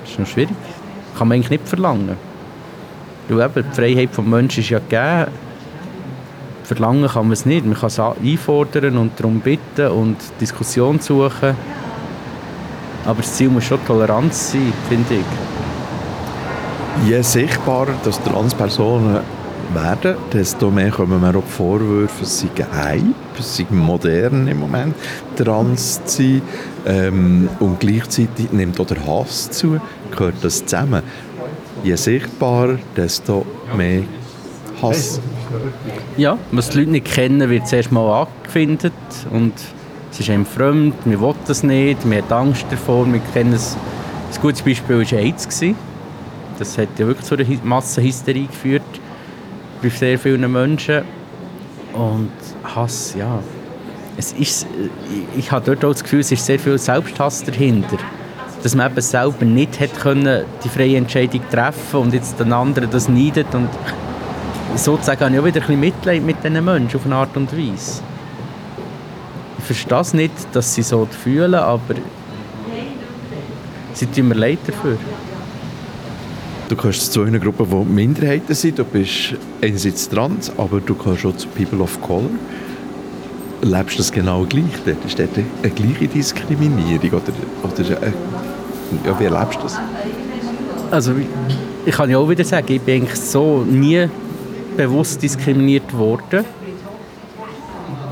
ist 0.06 0.18
noch 0.18 0.26
schwierig. 0.26 0.54
Kann 1.18 1.28
man 1.28 1.36
eigentlich 1.36 1.50
nicht 1.50 1.68
verlangen. 1.68 2.16
Weil 3.28 3.46
eben, 3.46 3.64
die 3.70 3.74
Freiheit 3.74 4.16
des 4.16 4.24
Menschen 4.24 4.62
ist 4.62 4.70
ja 4.70 4.78
gegeben. 4.78 5.32
Verlangen 6.64 7.08
kann 7.08 7.24
man 7.24 7.32
es 7.32 7.46
nicht. 7.46 7.66
Man 7.66 7.76
kann 7.76 7.88
es 7.88 8.00
einfordern 8.00 8.96
und 8.96 9.20
darum 9.20 9.40
bitten 9.40 9.88
und 9.88 10.16
Diskussion 10.40 10.98
suchen. 10.98 11.54
Aber 13.04 13.20
das 13.20 13.34
Ziel 13.34 13.50
muss 13.50 13.64
schon 13.64 13.84
Toleranz 13.86 14.52
sein, 14.52 14.72
finde 14.88 15.14
ich. 15.14 15.24
Je 17.06 17.22
sichtbarer 17.22 17.94
dass 18.02 18.22
Transpersonen 18.22 19.20
werden, 19.74 20.16
desto 20.32 20.70
mehr 20.70 20.90
kommen 20.90 21.20
wir 21.20 21.36
auch 21.36 21.44
Vorwürfe, 21.44 22.22
es 22.22 22.40
sei 22.40 22.48
Hype, 22.72 23.38
es 23.38 23.56
sei 23.56 23.66
modern 23.70 24.46
im 24.48 24.60
Moment, 24.60 24.94
trans 25.36 26.02
zu 26.04 26.22
sein. 26.22 26.42
Ähm, 26.86 27.48
und 27.60 27.80
gleichzeitig 27.80 28.52
nimmt 28.52 28.78
auch 28.80 28.86
der 28.86 29.04
Hass 29.06 29.50
zu, 29.50 29.80
gehört 30.10 30.36
das 30.42 30.64
zusammen. 30.64 31.02
Je 31.82 31.96
sichtbarer, 31.96 32.78
desto 32.96 33.44
mehr 33.76 34.04
Hass. 34.80 35.20
Ja, 36.16 36.38
was 36.52 36.70
die 36.70 36.78
Leute 36.78 36.90
nicht 36.92 37.06
kennen, 37.06 37.48
wird 37.50 37.68
zuerst 37.68 37.92
mal 37.92 38.26
angefindet 38.26 38.92
und 39.30 39.52
es 40.10 40.20
ist 40.20 40.30
einem 40.30 40.46
fremd, 40.46 40.94
wir 41.04 41.18
wollen 41.20 41.36
das 41.46 41.62
nicht, 41.62 42.08
wir 42.08 42.22
haben 42.22 42.32
Angst 42.32 42.66
davor, 42.70 43.10
wir 43.12 43.20
kennen 43.32 43.52
es. 43.52 43.76
Ein 44.32 44.40
gutes 44.40 44.62
Beispiel 44.62 44.98
war 44.98 45.18
AIDS. 45.18 45.48
Das 46.58 46.78
hat 46.78 46.88
ja 46.98 47.06
wirklich 47.06 47.26
zu 47.26 47.34
einer 47.34 47.46
Massenhysterie 47.64 48.46
geführt 48.46 48.82
bei 49.82 49.88
sehr 49.88 50.18
vielen 50.18 50.50
Menschen. 50.52 51.02
Und 51.92 52.30
Hass, 52.62 53.14
ja. 53.18 53.40
Es 54.16 54.32
ist, 54.32 54.66
ich, 55.34 55.38
ich 55.38 55.52
habe 55.52 55.64
dort 55.66 55.84
auch 55.84 55.92
das 55.92 56.02
Gefühl, 56.02 56.20
es 56.20 56.30
ist 56.30 56.46
sehr 56.46 56.58
viel 56.58 56.78
Selbsthass 56.78 57.42
dahinter. 57.42 57.98
Dass 58.62 58.74
man 58.74 58.90
eben 58.90 59.00
selber 59.00 59.44
nicht 59.44 59.80
hat 59.80 59.98
können, 59.98 60.44
die 60.62 60.68
freie 60.68 60.96
Entscheidung 60.96 61.40
treffen 61.50 62.00
und 62.00 62.14
jetzt 62.14 62.38
den 62.38 62.52
anderen 62.52 62.90
das 62.90 63.08
neidet. 63.08 63.52
Und 63.54 63.68
sozusagen 64.76 65.20
habe 65.20 65.34
ich 65.34 65.40
auch 65.40 65.44
wieder 65.44 65.60
ein 65.60 65.66
bisschen 65.66 65.80
Mitleid 65.80 66.22
mit 66.22 66.36
diesen 66.42 66.64
Menschen 66.64 66.96
auf 66.96 67.06
eine 67.06 67.16
Art 67.16 67.36
und 67.36 67.52
Weise. 67.52 68.02
Ich 69.58 69.64
verstehe 69.64 70.00
es 70.00 70.14
nicht, 70.14 70.32
dass 70.52 70.74
sie 70.74 70.82
so 70.82 71.06
fühlen, 71.06 71.54
aber 71.54 71.94
sie 73.94 74.06
tun 74.06 74.28
mir 74.28 74.34
leid 74.34 74.58
dafür. 74.66 74.98
Du 76.68 76.76
gehörst 76.76 77.12
zu 77.12 77.22
einer 77.22 77.38
Gruppe, 77.38 77.66
die 77.70 77.92
Minderheiten 77.92 78.54
sind. 78.54 78.78
Du 78.78 78.84
bist 78.84 79.34
einerseits 79.62 80.08
trans, 80.08 80.50
aber 80.56 80.80
du 80.80 80.94
gehörst 80.94 81.26
auch 81.26 81.36
zu 81.36 81.46
People 81.48 81.80
of 81.80 82.00
Color. 82.00 82.30
Lebst 83.62 83.94
du 83.94 83.98
das 83.98 84.12
genau 84.12 84.44
gleich? 84.44 84.64
Ist 85.06 85.18
das 85.18 85.28
eine 85.62 85.70
gleiche 85.70 86.08
Diskriminierung? 86.08 87.10
Oder, 87.10 87.32
oder 87.62 87.96
eine, 87.96 88.12
ja, 89.06 89.20
wie 89.20 89.24
erlebst 89.24 89.58
du 89.58 89.62
das? 89.62 89.78
Also, 90.90 91.12
ich 91.86 91.94
kann 91.94 92.10
ja 92.10 92.18
auch 92.18 92.28
wieder 92.28 92.44
sagen, 92.44 92.72
ich 92.72 92.80
bin 92.80 93.02
eigentlich 93.02 93.20
so 93.20 93.62
nie 93.62 94.08
bewusst 94.76 95.22
diskriminiert 95.22 95.96
worden. 95.96 96.44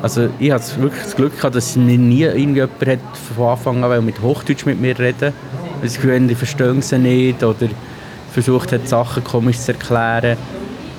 Also 0.03 0.29
ich 0.39 0.51
hatte 0.51 0.83
wirklich 0.83 1.03
das 1.03 1.15
Glück 1.15 1.37
gehabt, 1.37 1.55
dass 1.55 1.77
mir 1.77 1.97
nie 1.97 2.23
irgendjemand 2.23 2.87
hat 2.87 2.99
von 3.37 3.49
Anfang 3.49 3.85
an 3.85 4.05
mit 4.05 4.21
Hochdeutsch 4.21 4.67
mit 4.67 4.81
mir 4.81 4.99
reden. 4.99 5.33
Sie 5.83 5.97
Gefühl, 5.97 6.21
die 6.27 6.35
verstehen 6.35 6.83
sie 6.83 6.99
nicht 6.99 7.43
oder 7.43 7.69
versucht 8.33 8.73
hat, 8.73 8.89
Sachen 8.89 9.23
komisch 9.23 9.59
zu 9.59 9.73
erklären. 9.73 10.37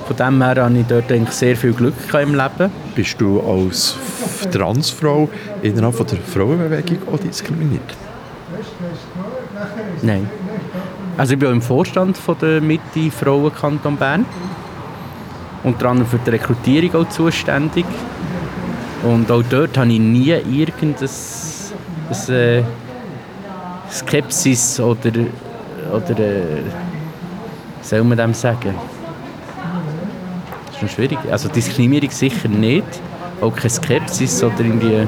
Von 0.07 0.15
dem 0.17 0.41
her 0.41 0.63
habe 0.63 0.77
ich 0.77 0.85
dort 0.85 1.11
eigentlich 1.11 1.35
sehr 1.35 1.55
viel 1.55 1.73
Glück 1.73 1.93
im 2.13 2.35
Leben. 2.35 2.71
Bist 2.95 3.19
du 3.19 3.39
als 3.41 3.95
Transfrau 4.51 5.29
innerhalb 5.61 5.95
von 5.95 6.07
der 6.07 6.17
Frauenbewegung 6.19 6.97
auch 7.11 7.19
diskriminiert? 7.19 7.81
Nein. 10.01 10.29
Also 11.17 11.33
ich 11.33 11.39
bin 11.39 11.49
auch 11.49 11.53
im 11.53 11.61
Vorstand 11.61 12.17
von 12.17 12.35
der 12.41 12.59
Mitte 12.59 13.11
Frauen 13.11 13.53
Kanton 13.53 13.95
Bern. 13.97 14.25
Unter 15.63 15.89
anderem 15.89 16.09
für 16.09 16.19
die 16.19 16.31
Rekrutierung 16.31 16.95
auch 16.95 17.09
zuständig. 17.09 17.85
Und 19.03 19.31
auch 19.31 19.43
dort 19.49 19.77
habe 19.77 19.91
ich 19.91 19.99
nie 19.99 20.29
irgendein 20.29 21.09
ein, 22.29 22.65
Skepsis 23.91 24.79
oder, 24.79 25.11
oder 25.91 26.19
äh, 26.19 26.63
soll 27.81 28.03
man 28.03 28.17
dem 28.17 28.33
sagen? 28.33 28.73
Das 30.65 30.73
ist 30.73 30.79
schon 30.79 30.89
schwierig. 30.89 31.19
Also 31.29 31.49
Diskriminierung 31.49 32.09
sicher 32.09 32.47
nicht, 32.47 32.87
auch 33.41 33.55
keine 33.55 33.69
Skepsis 33.69 34.43
oder 34.43 34.59
irgendwie 34.59 35.07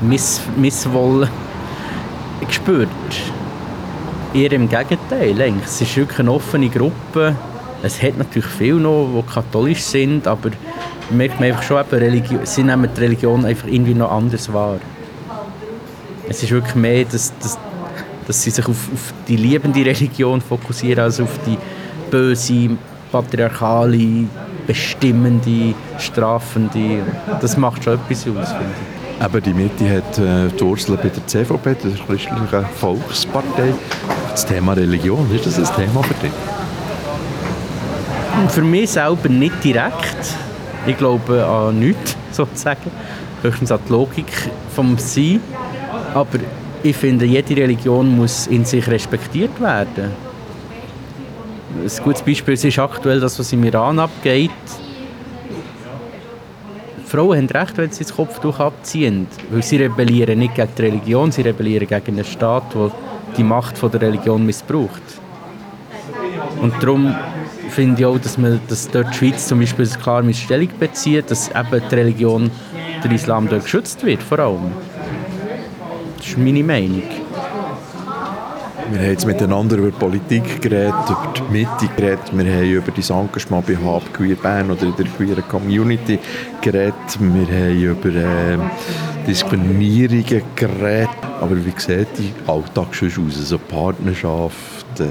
Miss, 0.00 0.40
Misswolle 0.56 1.28
gespürt. 2.46 2.88
Eher 4.34 4.52
im 4.52 4.68
Gegenteil. 4.68 5.40
Eigentlich. 5.40 5.66
Es 5.66 5.80
ist 5.80 5.96
wirklich 5.96 6.18
eine 6.18 6.32
offene 6.32 6.68
Gruppe. 6.68 7.36
Es 7.82 8.00
hat 8.00 8.16
natürlich 8.16 8.48
viele 8.48 8.78
noch, 8.78 9.08
die 9.14 9.32
katholisch 9.32 9.82
sind, 9.82 10.26
aber 10.28 10.50
merkt 11.10 11.40
man 11.40 11.48
einfach 11.48 11.62
schon, 11.62 11.84
sie 12.44 12.62
nehmen 12.62 12.88
die 12.96 13.00
Religion 13.00 13.44
einfach 13.44 13.66
irgendwie 13.66 13.94
noch 13.94 14.10
anders 14.10 14.52
wahr. 14.52 14.78
Es 16.28 16.42
ist 16.42 16.52
wirklich 16.52 16.76
mehr, 16.76 17.04
dass, 17.04 17.32
dass, 17.40 17.58
dass 18.26 18.42
sie 18.42 18.50
sich 18.50 18.64
auf, 18.66 18.76
auf 18.92 19.12
die 19.26 19.36
liebende 19.36 19.84
Religion 19.84 20.40
fokussieren, 20.40 21.04
als 21.04 21.20
auf 21.20 21.38
die 21.44 21.58
böse, 22.10 22.70
patriarchale, 23.10 24.26
bestimmende, 24.66 25.74
strafende. 25.98 27.02
Das 27.40 27.56
macht 27.56 27.82
schon 27.82 27.94
etwas 27.94 28.20
aus, 28.20 28.52
finde 28.52 28.74
ich. 28.76 29.24
Eben 29.24 29.42
die 29.42 29.54
Mitte 29.54 29.96
hat 29.96 30.18
äh, 30.18 30.48
die 30.48 30.64
Ursula 30.64 30.96
bei 31.00 31.08
der 31.08 31.26
CVP, 31.26 31.74
der 31.74 31.92
Christlichen 32.06 32.66
Volkspartei. 32.76 33.74
Das 34.30 34.46
Thema 34.46 34.72
Religion, 34.72 35.28
ist 35.34 35.46
das 35.46 35.58
ein 35.58 35.76
Thema 35.76 36.02
für 36.02 36.14
dich? 36.14 36.32
Für 38.48 38.62
mich 38.62 38.90
selber 38.90 39.28
nicht 39.28 39.64
direkt. 39.64 40.36
Ich 40.86 40.98
glaube 40.98 41.44
an 41.44 41.78
nichts, 41.78 42.16
sozusagen. 42.32 42.90
Höchstens 43.42 43.72
an 43.72 43.80
die 43.88 43.92
Logik 43.92 44.26
vom 44.74 44.98
Sein. 44.98 45.40
Aber 46.14 46.38
ich 46.82 46.96
finde, 46.96 47.24
jede 47.24 47.56
Religion 47.56 48.16
muss 48.16 48.46
in 48.46 48.64
sich 48.64 48.86
respektiert 48.88 49.60
werden. 49.60 50.10
Ein 51.80 52.04
gutes 52.04 52.22
Beispiel 52.22 52.54
ist 52.54 52.78
aktuell 52.78 53.20
das, 53.20 53.38
was 53.38 53.52
im 53.52 53.64
Iran 53.64 53.98
abgeht. 53.98 54.50
Frauen 57.06 57.36
haben 57.36 57.48
recht, 57.48 57.76
wenn 57.78 57.90
sie 57.90 58.04
das 58.04 58.14
Kopftuch 58.14 58.58
abziehen. 58.58 59.26
Weil 59.50 59.62
sie 59.62 59.76
rebellieren 59.76 60.38
nicht 60.38 60.54
gegen 60.54 60.68
die 60.76 60.82
Religion, 60.82 61.32
sie 61.32 61.42
rebellieren 61.42 61.86
gegen 61.86 62.16
einen 62.16 62.24
Staat, 62.24 62.74
der 62.74 62.90
die 63.36 63.44
Macht 63.44 63.82
der 63.82 64.00
Religion 64.00 64.44
missbraucht. 64.44 65.21
Und 66.60 66.74
darum 66.82 67.14
finde 67.70 68.00
ich 68.00 68.06
auch, 68.06 68.18
dass, 68.18 68.38
man, 68.38 68.60
dass 68.68 68.88
dort 68.88 69.12
die 69.12 69.18
Schweiz 69.18 69.46
zum 69.46 69.60
Beispiel 69.60 69.86
klar 69.86 70.22
mit 70.22 70.36
Stellung 70.36 70.68
bezieht, 70.78 71.30
dass 71.30 71.48
eben 71.48 71.82
die 71.90 71.94
Religion, 71.94 72.50
der 73.02 73.10
Islam 73.12 73.48
dort 73.48 73.64
geschützt 73.64 74.04
wird, 74.04 74.22
vor 74.22 74.38
allem. 74.38 74.72
Das 76.18 76.26
ist 76.26 76.38
meine 76.38 76.62
Meinung. 76.62 77.02
Wir 78.92 79.00
haben 79.00 79.10
jetzt 79.10 79.26
miteinander 79.26 79.78
über 79.78 79.90
Politik 79.90 80.60
geredet, 80.60 80.92
über 81.08 81.32
die 81.34 81.52
Mitte 81.52 81.88
geredet, 81.96 82.30
wir 82.30 82.52
haben 82.52 82.70
über 82.70 82.92
das 82.92 83.08
Engagement 83.08 83.66
bei 83.66 83.76
Hub 83.76 84.02
Queer 84.12 84.36
Bern 84.36 84.70
oder 84.70 84.82
in 84.82 84.94
der 84.96 85.06
Queer 85.06 85.40
Community 85.42 86.18
geredet, 86.60 86.94
wir 87.18 87.46
haben 87.46 87.82
über 87.82 88.08
äh, 88.10 88.58
Diskriminierungen 89.26 90.42
geredet. 90.54 91.08
Aber 91.40 91.56
wie 91.56 91.72
sieht 91.76 92.08
der 92.18 92.54
Alltag 92.54 92.94
schon 92.94 93.08
aus? 93.08 93.48
So 93.48 93.58
Partnerschaft 93.58 95.00
äh, 95.00 95.04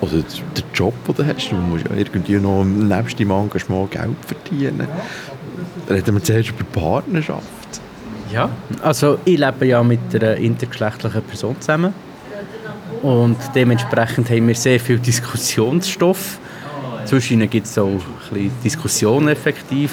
oder 0.00 0.12
der 0.12 0.64
Job, 0.74 0.94
den 1.06 1.14
du 1.14 1.26
hast. 1.26 1.50
Du 1.50 1.56
musst 1.56 1.84
ja 1.88 1.96
irgendwie 1.96 2.36
noch 2.36 2.64
nebst 2.64 3.18
deinem 3.18 3.30
Engagement 3.30 3.90
Geld 3.90 4.16
verdienen. 4.26 4.88
Reden 5.88 6.14
wir 6.14 6.22
zuerst 6.22 6.50
über 6.50 6.64
Partnerschaft. 6.64 7.42
Ja, 8.32 8.48
also 8.82 9.18
ich 9.24 9.38
lebe 9.38 9.66
ja 9.66 9.82
mit 9.82 10.14
einer 10.14 10.36
intergeschlechtlichen 10.36 11.22
Person 11.22 11.56
zusammen 11.60 11.92
und 13.02 13.36
dementsprechend 13.54 14.30
haben 14.30 14.48
wir 14.48 14.54
sehr 14.54 14.80
viel 14.80 14.98
Diskussionsstoff. 14.98 16.38
Zwischen 17.04 17.34
ihnen 17.34 17.50
gibt 17.50 17.66
es 17.66 17.76
auch 17.76 17.88
ein 17.88 18.00
bisschen 18.30 18.50
Diskussionen 18.64 19.28
effektiv, 19.28 19.92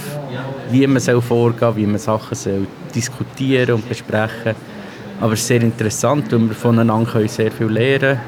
wie 0.72 0.86
man 0.86 1.02
soll 1.02 1.22
vorgehen 1.22 1.76
wie 1.76 1.86
man 1.86 1.98
Sachen 1.98 2.36
soll 2.36 2.68
diskutieren 2.94 3.76
und 3.76 3.90
besprechen. 3.90 4.56
Aber 5.20 5.34
es 5.34 5.42
ist 5.42 5.48
sehr 5.48 5.62
interessant, 5.62 6.32
weil 6.32 6.40
wir 6.40 6.56
voneinander 6.56 7.28
sehr 7.28 7.52
viel 7.52 7.68
lernen 7.68 8.00
können. 8.00 8.20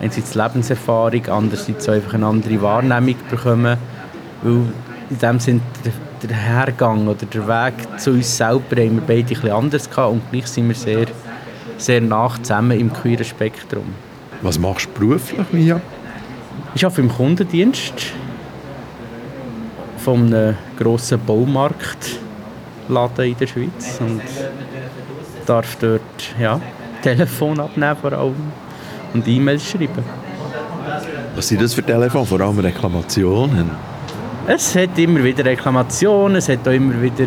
Einerseits 0.00 0.34
Lebenserfahrung, 0.34 1.26
andererseits 1.28 1.88
einfach 1.88 2.14
eine 2.14 2.26
andere 2.26 2.60
Wahrnehmung 2.60 3.16
bekommen. 3.30 3.78
Weil 4.42 4.62
in 5.10 5.18
dem 5.18 5.40
Sinne 5.40 5.60
der, 5.84 5.92
der 6.28 6.36
Hergang 6.36 7.08
oder 7.08 7.26
der 7.26 7.46
Weg 7.46 7.98
zu 7.98 8.10
uns 8.10 8.36
selber 8.36 8.76
haben 8.76 8.96
wir 8.96 9.02
beide 9.06 9.20
ein 9.20 9.26
bisschen 9.26 9.50
anders 9.50 9.88
gehabt 9.88 10.12
und 10.12 10.30
gleich 10.30 10.46
sind 10.46 10.68
wir 10.68 10.74
sehr, 10.74 11.06
sehr 11.78 12.00
nah 12.00 12.30
zusammen 12.42 12.78
im 12.78 12.92
queeren 12.92 13.24
Spektrum. 13.24 13.94
Was 14.42 14.58
machst 14.58 14.86
du 14.86 15.00
beruflich, 15.00 15.46
Mia? 15.52 15.80
Ich 16.74 16.84
arbeite 16.84 17.00
im 17.00 17.08
Kundendienst 17.08 17.94
von 19.98 20.26
einem 20.26 20.56
grossen 20.78 21.18
Baumarktladen 21.24 23.24
in 23.24 23.36
der 23.36 23.46
Schweiz 23.46 23.98
und 24.00 24.22
darf 25.46 25.76
dort 25.80 26.00
ja, 26.40 26.60
Telefon 27.02 27.60
abnehmen 27.60 27.96
vor 28.00 28.12
allem 28.12 28.52
und 29.16 29.28
E-Mails 29.28 29.68
schreiben. 29.68 30.04
Was 31.34 31.48
sind 31.48 31.62
das 31.62 31.74
für 31.74 31.82
Telefone? 31.82 32.26
Vor 32.26 32.40
allem 32.40 32.58
Reklamationen? 32.58 33.70
Es 34.46 34.74
hat 34.76 34.98
immer 34.98 35.22
wieder 35.24 35.44
Reklamationen, 35.44 36.36
es 36.36 36.48
hat 36.48 36.66
auch 36.66 36.72
immer 36.72 37.00
wieder 37.02 37.26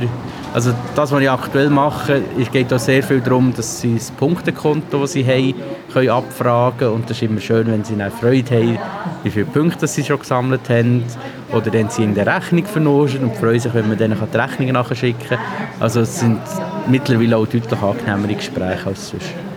also 0.52 0.74
das, 0.96 1.12
was 1.12 1.22
ich 1.22 1.30
aktuell 1.30 1.70
mache, 1.70 2.24
es 2.40 2.52
geht 2.52 2.74
auch 2.74 2.80
sehr 2.80 3.04
viel 3.04 3.22
darum, 3.22 3.54
dass 3.56 3.82
sie 3.82 3.96
das 3.96 4.10
Punktekonto, 4.10 5.00
das 5.02 5.12
sie 5.12 5.24
haben, 5.24 5.54
können 5.94 6.10
abfragen 6.10 6.80
können. 6.80 6.94
Und 6.94 7.10
das 7.10 7.18
ist 7.18 7.24
immer 7.24 7.40
schön, 7.40 7.68
wenn 7.68 7.84
sie 7.84 7.94
eine 7.94 8.10
Freude 8.10 8.56
haben, 8.56 8.80
wie 9.24 9.30
viele 9.30 9.46
Punkte 9.46 9.86
sie 9.86 10.04
schon 10.04 10.20
gesammelt 10.20 10.68
haben. 10.70 11.04
Oder 11.52 11.72
wenn 11.72 11.90
sie 11.90 12.04
in 12.04 12.16
der 12.16 12.26
Rechnung 12.26 12.66
vernoschen 12.66 13.26
und 13.26 13.36
freuen 13.36 13.60
sich, 13.60 13.74
wenn 13.76 13.90
man 13.90 13.98
denen 14.00 14.18
die 14.20 14.38
Rechnungen 14.38 14.74
nachschicken 14.74 15.30
kann. 15.30 15.40
Also 15.80 16.02
es 16.02 16.20
sind 16.20 16.40
mittlerweile 16.88 17.38
auch 17.38 17.46
deutlich 17.46 17.82
angenehmere 17.82 18.34
Gespräche 18.34 18.88
als 18.88 19.10
sonst. 19.10 19.49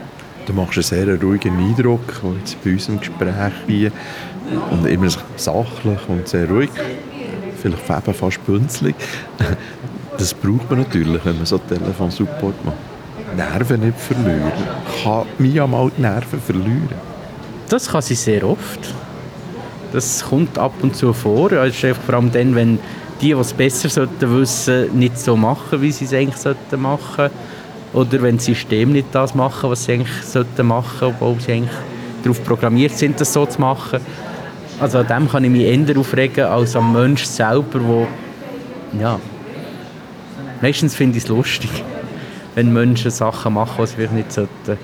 Du 0.46 0.52
machst 0.52 0.76
einen 0.76 1.06
sehr 1.06 1.20
ruhigen 1.22 1.56
Eindruck, 1.58 2.22
jetzt 2.40 2.62
bei 2.64 2.72
unserem 2.72 2.98
Gespräch 2.98 3.52
hier. 3.66 3.92
Und 4.70 4.86
immer 4.86 5.08
sachlich 5.36 5.98
und 6.08 6.26
sehr 6.26 6.48
ruhig. 6.48 6.70
Vielleicht 7.60 7.82
fast 8.16 8.44
bünzlig. 8.44 8.94
Das 10.18 10.34
braucht 10.34 10.68
man 10.68 10.80
natürlich, 10.80 11.24
wenn 11.24 11.36
man 11.36 11.46
so 11.46 11.58
Telefonsupport 11.58 12.64
macht. 12.64 12.76
Nerven 13.36 13.80
nicht 13.80 13.98
verlieren. 13.98 14.52
Kann 15.02 15.26
Mia 15.38 15.66
mal 15.66 15.90
die 15.96 16.02
Nerven 16.02 16.40
verlieren? 16.40 16.88
Das 17.68 17.88
kann 17.88 18.02
sie 18.02 18.14
sehr 18.14 18.46
oft. 18.46 18.94
Das 19.92 20.24
kommt 20.24 20.58
ab 20.58 20.74
und 20.82 20.96
zu 20.96 21.12
vor. 21.12 21.52
Ist 21.52 21.84
vor 22.04 22.14
allem 22.14 22.30
dann, 22.32 22.54
wenn 22.54 22.78
die, 23.20 23.28
die 23.28 23.32
es 23.32 23.52
besser 23.52 23.88
sollten 23.88 24.38
wissen, 24.38 24.98
nicht 24.98 25.18
so 25.18 25.36
machen, 25.36 25.80
wie 25.80 25.92
sie 25.92 26.04
es 26.04 26.12
eigentlich 26.12 26.36
sollten 26.36 26.80
machen. 26.80 27.30
Oder 27.92 28.22
wenn 28.22 28.36
das 28.36 28.46
System 28.46 28.92
nicht 28.92 29.08
das 29.12 29.34
machen, 29.34 29.70
was 29.70 29.84
sie 29.84 29.92
eigentlich 29.92 30.24
sollten 30.24 30.66
machen, 30.66 31.08
obwohl 31.08 31.38
sie 31.40 31.52
eigentlich 31.52 31.76
darauf 32.22 32.42
programmiert 32.44 32.96
sind, 32.96 33.20
das 33.20 33.32
so 33.32 33.44
zu 33.44 33.60
machen. 33.60 34.00
Also 34.80 34.98
an 34.98 35.06
dem 35.06 35.28
kann 35.30 35.44
ich 35.44 35.50
mich 35.50 35.62
eher 35.62 35.98
aufregen 35.98 36.44
als 36.44 36.74
am 36.74 36.92
Mensch 36.92 37.24
selber, 37.24 37.80
wo 37.82 38.06
ja, 38.98 39.18
meistens 40.60 40.94
finde 40.94 41.18
ich 41.18 41.24
es 41.24 41.28
lustig, 41.28 41.70
wenn 42.54 42.72
Menschen 42.72 43.10
Sachen 43.10 43.54
machen, 43.54 43.76
die 43.78 43.86
sie 43.86 43.94
vielleicht 43.94 44.12
nicht 44.12 44.32
sollten. 44.32 44.78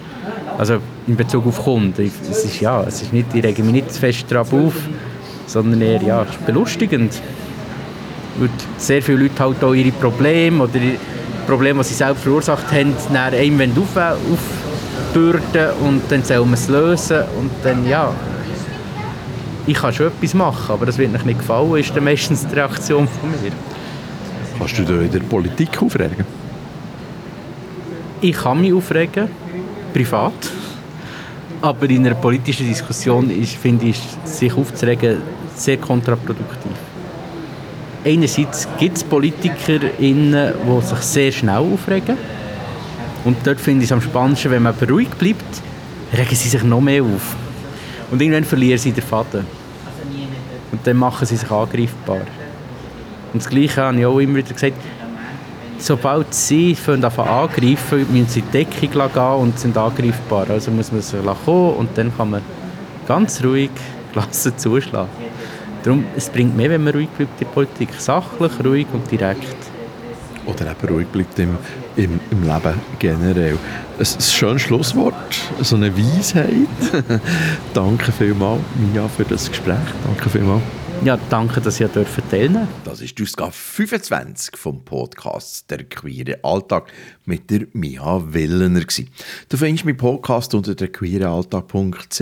Also 0.58 0.78
in 1.06 1.16
Bezug 1.16 1.46
auf 1.46 1.62
Kunden. 1.62 2.10
Es 2.30 2.44
ist, 2.44 2.60
ja, 2.60 2.82
es 2.82 3.02
ist 3.02 3.12
nicht, 3.12 3.32
ich 3.32 3.44
rege 3.44 3.62
mich 3.62 3.72
nicht 3.72 3.92
fest 3.92 4.26
drauf 4.28 4.52
auf, 4.52 4.74
sondern 5.46 5.80
eher 5.80 6.02
ja, 6.02 6.26
belustigend. 6.44 7.12
Weil 8.38 8.50
sehr 8.76 9.00
viele 9.02 9.18
Leute 9.18 9.38
halt 9.38 9.62
auch 9.62 9.72
ihre 9.72 9.92
Probleme 9.92 10.64
oder 10.64 10.80
ihre 11.48 11.56
Probleme, 11.56 11.82
die 11.82 11.88
sie 11.88 11.94
selbst 11.94 12.22
verursacht 12.22 12.70
haben, 12.72 12.94
nach 13.12 13.32
einem 13.32 13.72
auf, 13.76 13.96
aufbürden 13.96 15.70
und 15.82 16.02
dann 16.08 16.22
soll 16.22 16.44
man 16.44 16.54
es 16.54 16.68
lösen 16.68 17.22
und 17.38 17.50
dann 17.62 17.88
ja, 17.88 18.12
ich 19.66 19.76
kann 19.76 19.92
schon 19.92 20.06
etwas 20.08 20.34
machen, 20.34 20.72
aber 20.72 20.86
das 20.86 20.98
wird 20.98 21.14
euch 21.14 21.24
nicht 21.24 21.40
gefallen, 21.40 21.76
ist 21.76 21.94
dann 21.94 22.04
meistens 22.04 22.46
die 22.46 22.54
Reaktion 22.54 23.08
von 23.08 23.30
mir. 23.30 23.52
Kannst 24.58 24.78
du 24.78 24.82
dich 24.82 25.02
in 25.02 25.10
der 25.10 25.20
Politik 25.20 25.82
aufregen? 25.82 26.24
Ich 28.20 28.36
kann 28.36 28.60
mich 28.60 28.72
aufregen, 28.72 29.28
privat. 29.92 30.32
Aber 31.60 31.90
in 31.90 32.06
einer 32.06 32.14
politischen 32.14 32.68
Diskussion 32.68 33.30
ist, 33.30 33.54
finde 33.54 33.86
ich, 33.86 34.00
sich 34.24 34.52
aufzuregen 34.52 35.22
sehr 35.56 35.76
kontraproduktiv. 35.76 36.87
Einerseits 38.04 38.68
gibt 38.78 38.96
es 38.96 39.04
PolitikerInnen, 39.04 40.54
die 40.64 40.86
sich 40.86 40.98
sehr 40.98 41.32
schnell 41.32 41.56
aufregen. 41.56 42.16
Und 43.24 43.38
dort 43.44 43.60
finde 43.60 43.84
ich 43.84 43.90
es 43.90 43.92
am 43.92 44.00
spannendsten, 44.00 44.50
wenn 44.52 44.62
man 44.62 44.74
ruhig 44.88 45.08
bleibt, 45.10 45.62
regen 46.16 46.34
sie 46.34 46.48
sich 46.48 46.62
noch 46.62 46.80
mehr 46.80 47.02
auf. 47.02 47.36
Und 48.10 48.22
irgendwann 48.22 48.44
verlieren 48.44 48.78
sie 48.78 48.92
den 48.92 49.02
Faden. 49.02 49.44
Und 50.70 50.86
dann 50.86 50.96
machen 50.96 51.26
sie 51.26 51.36
sich 51.36 51.50
angreifbar. 51.50 52.20
Und 53.32 53.42
das 53.42 53.48
Gleiche 53.48 53.82
habe 53.82 53.98
ich 53.98 54.06
auch 54.06 54.18
immer 54.18 54.36
wieder 54.36 54.52
gesagt, 54.52 54.76
sobald 55.78 56.32
sie 56.32 56.76
angreifen, 56.86 58.06
müssen 58.12 58.28
sie 58.28 58.42
die 58.42 58.64
Deckung 58.64 59.12
gehen 59.12 59.22
und 59.22 59.58
sind 59.58 59.76
angreifbar. 59.76 60.46
Also 60.48 60.70
muss 60.70 60.92
man 60.92 61.02
sie 61.02 61.18
kommen 61.44 61.74
und 61.74 61.90
dann 61.96 62.16
kann 62.16 62.30
man 62.30 62.42
ganz 63.06 63.42
ruhig 63.44 63.70
gelassen 64.12 64.56
zuschlagen. 64.56 65.27
Darum, 65.88 66.04
es 66.14 66.28
bringt 66.28 66.54
mehr, 66.54 66.68
wenn 66.68 66.84
man 66.84 66.92
ruhig 66.92 67.08
bleibt 67.08 67.40
in 67.40 67.46
der 67.46 67.54
Politik. 67.54 67.88
Sachlich, 67.96 68.52
ruhig 68.62 68.86
und 68.92 69.10
direkt. 69.10 69.56
Oder 70.44 70.70
eben 70.70 70.94
ruhig 70.94 71.06
bleibt 71.06 71.38
im, 71.38 71.56
im, 71.96 72.20
im 72.30 72.42
Leben 72.42 72.74
generell. 72.98 73.54
Ein, 73.98 73.98
ein 73.98 74.20
schönes 74.20 74.60
Schlusswort, 74.60 75.14
so 75.62 75.76
eine 75.76 75.90
Weisheit. 75.96 76.68
Danke 77.72 78.12
vielmals, 78.12 78.60
Mia, 78.92 79.08
für 79.08 79.24
das 79.24 79.48
Gespräch. 79.48 79.78
Danke 80.04 80.28
vielmals. 80.28 80.60
Ja, 81.04 81.16
danke, 81.30 81.60
dass 81.60 81.78
ihr 81.78 81.88
teilnehmen 81.92 82.66
Das 82.84 83.00
ist 83.00 83.16
die 83.16 83.22
Ausgabe 83.22 83.52
25 83.52 84.56
vom 84.56 84.84
Podcast 84.84 85.70
«Der 85.70 85.84
queere 85.84 86.40
Alltag» 86.42 86.92
mit 87.24 87.48
der 87.50 87.66
Mia 87.72 88.20
Willener. 88.34 88.82
Du 89.48 89.56
findest 89.56 89.84
meinen 89.84 89.96
Podcast 89.96 90.54
unter 90.54 90.74
derqueerealltag.ch 90.74 92.20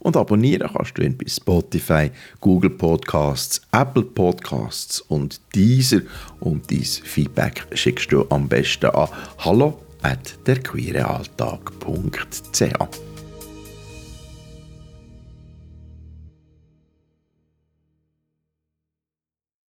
und 0.00 0.16
abonnieren 0.16 0.68
kannst 0.74 0.98
du 0.98 1.02
ihn 1.02 1.16
bei 1.16 1.26
Spotify, 1.28 2.10
Google 2.40 2.70
Podcasts, 2.70 3.60
Apple 3.72 4.02
Podcasts 4.02 5.00
und 5.02 5.40
Deezer. 5.54 6.00
Und 6.40 6.68
dein 6.70 6.82
Feedback 6.82 7.66
schickst 7.74 8.10
du 8.12 8.26
am 8.30 8.48
besten 8.48 8.86
an 8.86 9.08
hallo 9.38 9.78
at 10.02 10.34
derqueerealltag.ch. 10.46 13.09